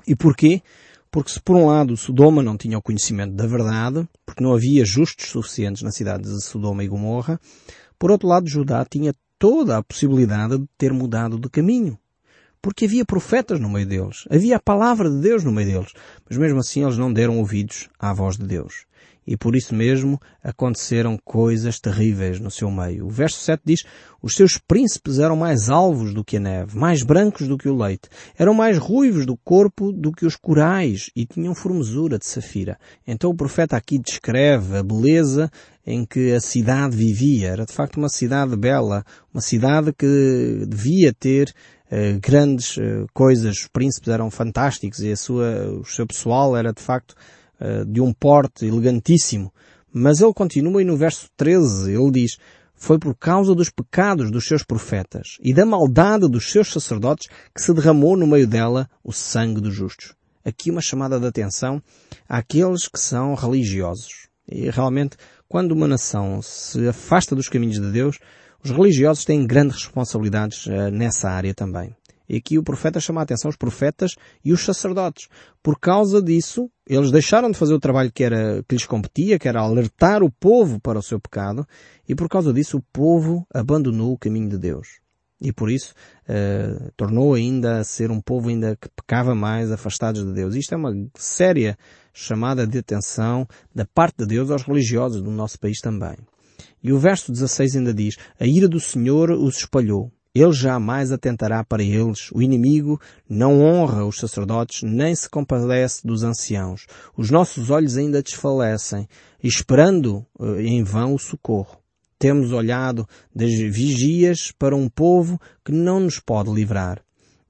E 0.06 0.14
porquê? 0.14 0.60
Porque 1.10 1.30
se 1.30 1.40
por 1.40 1.56
um 1.56 1.64
lado 1.64 1.96
Sodoma 1.96 2.42
não 2.42 2.58
tinha 2.58 2.76
o 2.76 2.82
conhecimento 2.82 3.32
da 3.32 3.46
verdade, 3.46 4.06
porque 4.26 4.44
não 4.44 4.52
havia 4.52 4.84
justos 4.84 5.30
suficientes 5.30 5.80
na 5.80 5.90
cidade 5.90 6.24
de 6.24 6.44
Sodoma 6.44 6.84
e 6.84 6.88
Gomorra. 6.88 7.40
Por 7.98 8.10
outro 8.10 8.28
lado, 8.28 8.46
Judá 8.46 8.84
tinha 8.84 9.14
toda 9.38 9.78
a 9.78 9.82
possibilidade 9.82 10.58
de 10.58 10.68
ter 10.76 10.92
mudado 10.92 11.40
de 11.40 11.48
caminho. 11.48 11.98
Porque 12.62 12.84
havia 12.84 13.04
profetas 13.04 13.58
no 13.58 13.70
meio 13.70 13.86
deles. 13.86 14.24
Havia 14.30 14.56
a 14.56 14.60
palavra 14.60 15.10
de 15.10 15.20
Deus 15.20 15.44
no 15.44 15.52
meio 15.52 15.68
deles. 15.68 15.92
Mas 16.28 16.38
mesmo 16.38 16.60
assim 16.60 16.82
eles 16.82 16.98
não 16.98 17.12
deram 17.12 17.38
ouvidos 17.38 17.88
à 17.98 18.12
voz 18.12 18.36
de 18.36 18.46
Deus 18.46 18.84
e 19.30 19.36
por 19.36 19.54
isso 19.54 19.74
mesmo 19.74 20.20
aconteceram 20.42 21.16
coisas 21.24 21.78
terríveis 21.78 22.40
no 22.40 22.50
seu 22.50 22.68
meio. 22.68 23.06
O 23.06 23.10
verso 23.10 23.38
7 23.38 23.62
diz, 23.64 23.84
os 24.20 24.34
seus 24.34 24.58
príncipes 24.58 25.20
eram 25.20 25.36
mais 25.36 25.68
alvos 25.68 26.12
do 26.12 26.24
que 26.24 26.36
a 26.36 26.40
neve, 26.40 26.76
mais 26.76 27.04
brancos 27.04 27.46
do 27.46 27.56
que 27.56 27.68
o 27.68 27.76
leite, 27.76 28.08
eram 28.36 28.52
mais 28.52 28.76
ruivos 28.76 29.24
do 29.24 29.36
corpo 29.36 29.92
do 29.92 30.10
que 30.10 30.26
os 30.26 30.34
corais 30.34 31.10
e 31.14 31.24
tinham 31.24 31.54
formosura 31.54 32.18
de 32.18 32.26
safira. 32.26 32.76
Então 33.06 33.30
o 33.30 33.36
profeta 33.36 33.76
aqui 33.76 33.98
descreve 33.98 34.76
a 34.76 34.82
beleza 34.82 35.48
em 35.86 36.04
que 36.04 36.32
a 36.32 36.40
cidade 36.40 36.96
vivia. 36.96 37.50
Era 37.50 37.64
de 37.64 37.72
facto 37.72 37.98
uma 37.98 38.08
cidade 38.08 38.56
bela, 38.56 39.04
uma 39.32 39.40
cidade 39.40 39.92
que 39.92 40.64
devia 40.66 41.12
ter 41.12 41.52
grandes 42.20 42.76
uh, 42.76 43.06
coisas. 43.12 43.58
Os 43.58 43.68
príncipes 43.68 44.08
eram 44.08 44.30
fantásticos 44.30 45.00
e 45.00 45.10
a 45.12 45.16
sua, 45.16 45.70
o 45.80 45.84
seu 45.84 46.06
pessoal 46.06 46.56
era 46.56 46.72
de 46.72 46.80
facto 46.80 47.14
eh, 47.60 47.84
de 47.84 48.00
um 48.00 48.10
porte 48.10 48.64
elegantíssimo. 48.64 49.52
Mas 49.92 50.20
ele 50.20 50.32
continua 50.32 50.80
e 50.80 50.84
no 50.84 50.96
verso 50.96 51.28
13 51.36 51.92
ele 51.92 52.10
diz, 52.10 52.38
foi 52.74 52.98
por 52.98 53.14
causa 53.14 53.54
dos 53.54 53.68
pecados 53.68 54.30
dos 54.30 54.46
seus 54.46 54.64
profetas 54.64 55.36
e 55.42 55.52
da 55.52 55.66
maldade 55.66 56.26
dos 56.26 56.50
seus 56.50 56.72
sacerdotes 56.72 57.28
que 57.54 57.60
se 57.60 57.74
derramou 57.74 58.16
no 58.16 58.26
meio 58.26 58.46
dela 58.46 58.88
o 59.04 59.12
sangue 59.12 59.60
dos 59.60 59.74
justos. 59.74 60.14
Aqui 60.42 60.70
uma 60.70 60.80
chamada 60.80 61.20
de 61.20 61.26
atenção 61.26 61.82
àqueles 62.26 62.88
que 62.88 62.98
são 62.98 63.34
religiosos. 63.34 64.28
E 64.48 64.70
realmente, 64.70 65.18
quando 65.46 65.72
uma 65.72 65.86
nação 65.86 66.40
se 66.40 66.88
afasta 66.88 67.36
dos 67.36 67.48
caminhos 67.48 67.78
de 67.78 67.92
Deus, 67.92 68.18
os 68.62 68.70
religiosos 68.70 69.24
têm 69.24 69.46
grandes 69.46 69.76
responsabilidades 69.76 70.66
uh, 70.66 70.90
nessa 70.90 71.30
área 71.30 71.54
também. 71.54 71.94
E 72.30 72.36
aqui 72.36 72.56
o 72.56 72.62
profeta 72.62 73.00
chama 73.00 73.20
a 73.20 73.24
atenção 73.24 73.48
os 73.48 73.56
profetas 73.56 74.12
e 74.44 74.52
os 74.52 74.60
sacerdotes. 74.60 75.28
Por 75.60 75.80
causa 75.80 76.22
disso, 76.22 76.70
eles 76.86 77.10
deixaram 77.10 77.50
de 77.50 77.58
fazer 77.58 77.74
o 77.74 77.80
trabalho 77.80 78.12
que, 78.12 78.22
era, 78.22 78.62
que 78.68 78.76
lhes 78.76 78.86
competia, 78.86 79.36
que 79.36 79.48
era 79.48 79.60
alertar 79.60 80.22
o 80.22 80.30
povo 80.30 80.78
para 80.78 80.96
o 80.96 81.02
seu 81.02 81.18
pecado, 81.18 81.66
e 82.08 82.14
por 82.14 82.28
causa 82.28 82.52
disso 82.52 82.76
o 82.76 82.82
povo 82.92 83.44
abandonou 83.52 84.12
o 84.12 84.18
caminho 84.18 84.48
de 84.48 84.58
Deus. 84.58 85.00
E 85.40 85.52
por 85.52 85.72
isso 85.72 85.92
uh, 86.28 86.92
tornou 86.96 87.34
ainda 87.34 87.78
a 87.78 87.84
ser 87.84 88.12
um 88.12 88.20
povo 88.20 88.48
ainda 88.48 88.76
que 88.76 88.88
pecava 88.90 89.34
mais, 89.34 89.72
afastados 89.72 90.24
de 90.24 90.32
Deus. 90.32 90.54
Isto 90.54 90.74
é 90.74 90.76
uma 90.76 90.94
séria 91.16 91.76
chamada 92.12 92.64
de 92.64 92.78
atenção 92.78 93.44
da 93.74 93.84
parte 93.86 94.18
de 94.18 94.26
Deus 94.26 94.52
aos 94.52 94.62
religiosos 94.62 95.20
do 95.20 95.30
nosso 95.32 95.58
país 95.58 95.80
também. 95.80 96.16
E 96.82 96.92
o 96.92 96.98
verso 96.98 97.32
16 97.32 97.76
ainda 97.76 97.94
diz, 97.94 98.16
a 98.38 98.46
ira 98.46 98.68
do 98.68 98.80
Senhor 98.80 99.30
os 99.30 99.56
espalhou. 99.58 100.10
Ele 100.32 100.52
jamais 100.52 101.10
atentará 101.10 101.64
para 101.64 101.82
eles. 101.82 102.30
O 102.32 102.40
inimigo 102.40 103.00
não 103.28 103.60
honra 103.60 104.04
os 104.04 104.18
sacerdotes, 104.18 104.82
nem 104.82 105.12
se 105.14 105.28
compadece 105.28 106.06
dos 106.06 106.22
anciãos. 106.22 106.86
Os 107.16 107.30
nossos 107.30 107.68
olhos 107.68 107.96
ainda 107.96 108.22
desfalecem, 108.22 109.08
esperando 109.42 110.24
eh, 110.40 110.62
em 110.62 110.84
vão 110.84 111.14
o 111.14 111.18
socorro. 111.18 111.78
Temos 112.16 112.52
olhado 112.52 113.08
das 113.34 113.52
vigias 113.52 114.52
para 114.52 114.76
um 114.76 114.88
povo 114.88 115.40
que 115.64 115.72
não 115.72 115.98
nos 115.98 116.20
pode 116.20 116.52
livrar. 116.52 117.02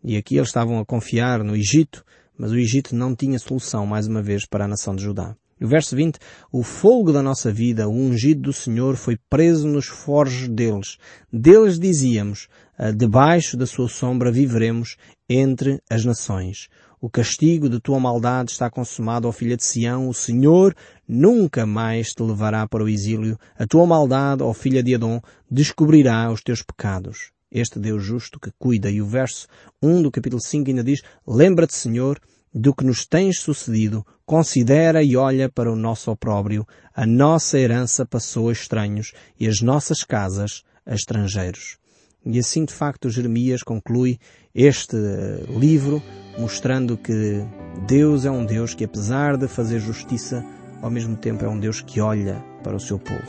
E 0.03 0.17
aqui 0.17 0.37
eles 0.37 0.49
estavam 0.49 0.79
a 0.79 0.87
confiar 0.87 1.45
no 1.45 1.55
Egito, 1.55 2.03
mas 2.39 2.51
o 2.51 2.57
Egito 2.57 2.95
não 2.95 3.15
tinha 3.15 3.39
solução, 3.39 3.85
mais 3.85 4.07
uma 4.07 4.23
vez, 4.23 4.47
para 4.47 4.65
a 4.65 4.69
nação 4.69 4.97
de 4.97 5.03
Judá. 5.03 5.37
O 5.63 5.67
verso 5.67 5.95
20, 5.95 6.19
o 6.51 6.63
fogo 6.63 7.13
da 7.13 7.23
nossa 7.23 7.53
vida, 7.53 7.87
o 7.87 7.93
ungido 7.93 8.43
do 8.43 8.53
Senhor, 8.53 8.97
foi 8.97 9.19
preso 9.29 9.69
nos 9.69 9.87
forjos 9.87 10.49
deles. 10.49 10.97
Deles 11.31 11.79
dizíamos, 11.79 12.49
ah, 12.79 12.91
debaixo 12.91 13.59
da 13.59 13.67
sua 13.67 13.89
sombra 13.89 14.33
viveremos 14.33 14.97
entre 15.29 15.83
as 15.91 16.05
nações. 16.05 16.69
O 17.03 17.09
castigo 17.09 17.69
de 17.69 17.81
tua 17.81 18.01
maldade 18.01 18.53
está 18.53 18.71
consumado, 18.71 19.29
ó 19.29 19.33
filha 19.33 19.57
de 19.57 19.65
Sião. 19.65 20.09
O 20.09 20.15
Senhor 20.15 20.75
nunca 21.07 21.65
mais 21.67 22.15
te 22.15 22.23
levará 22.23 22.67
para 22.67 22.85
o 22.85 22.89
exílio. 22.89 23.39
A 23.59 23.67
tua 23.67 23.87
maldade, 23.87 24.43
ó 24.43 24.53
filha 24.53 24.83
de 24.83 24.95
Adão, 24.95 25.23
descobrirá 25.51 26.31
os 26.31 26.43
teus 26.43 26.63
pecados. 26.63 27.33
Este 27.51 27.79
Deus 27.79 28.05
justo 28.05 28.39
que 28.39 28.51
cuida. 28.59 28.91
E 28.91 29.01
o 29.01 29.07
verso 29.07 29.47
1 29.83 30.03
do 30.03 30.11
capítulo 30.11 30.43
5 30.43 30.71
ainda 30.71 30.85
diz, 30.85 31.01
lembra-te, 31.27 31.75
Senhor, 31.75 32.21
do 32.53 32.75
que 32.75 32.85
nos 32.85 33.07
tens 33.07 33.39
sucedido, 33.41 34.05
considera 34.27 35.03
e 35.03 35.17
olha 35.17 35.49
para 35.49 35.73
o 35.73 35.77
nosso 35.77 36.11
opróbrio. 36.11 36.67
A 36.95 37.07
nossa 37.07 37.59
herança 37.59 38.05
passou 38.05 38.49
a 38.49 38.53
estranhos 38.53 39.13
e 39.39 39.47
as 39.47 39.61
nossas 39.61 40.05
casas 40.05 40.63
a 40.85 40.95
estrangeiros. 40.95 41.79
E 42.25 42.39
assim, 42.39 42.65
de 42.65 42.73
facto, 42.73 43.09
Jeremias 43.09 43.63
conclui 43.63 44.19
este 44.55 44.97
eh, 44.97 45.45
livro 45.59 46.03
mostrando 46.39 46.97
que 46.97 47.45
Deus 47.87 48.25
é 48.25 48.31
um 48.31 48.45
Deus 48.45 48.75
que, 48.75 48.85
apesar 48.85 49.37
de 49.37 49.49
fazer 49.49 49.81
justiça, 49.81 50.45
ao 50.83 50.91
mesmo 50.91 51.17
tempo 51.17 51.45
é 51.45 51.49
um 51.49 51.59
Deus 51.59 51.81
que 51.81 52.01
olha 52.01 52.45
para 52.63 52.77
o 52.77 52.81
seu 52.81 52.99
povo. 52.99 53.23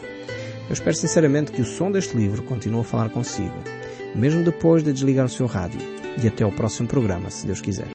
Eu 0.68 0.74
espero 0.74 0.96
sinceramente 0.96 1.52
que 1.52 1.62
o 1.62 1.66
som 1.66 1.92
deste 1.92 2.16
livro 2.16 2.44
continue 2.44 2.82
a 2.82 2.84
falar 2.84 3.10
consigo, 3.10 3.56
mesmo 4.16 4.44
depois 4.44 4.84
de 4.84 4.94
desligar 4.94 5.26
o 5.26 5.30
seu 5.30 5.46
rádio. 5.46 5.80
E 6.22 6.28
até 6.28 6.44
ao 6.44 6.52
próximo 6.52 6.88
programa, 6.88 7.30
se 7.30 7.46
Deus 7.46 7.62
quiser. 7.62 7.88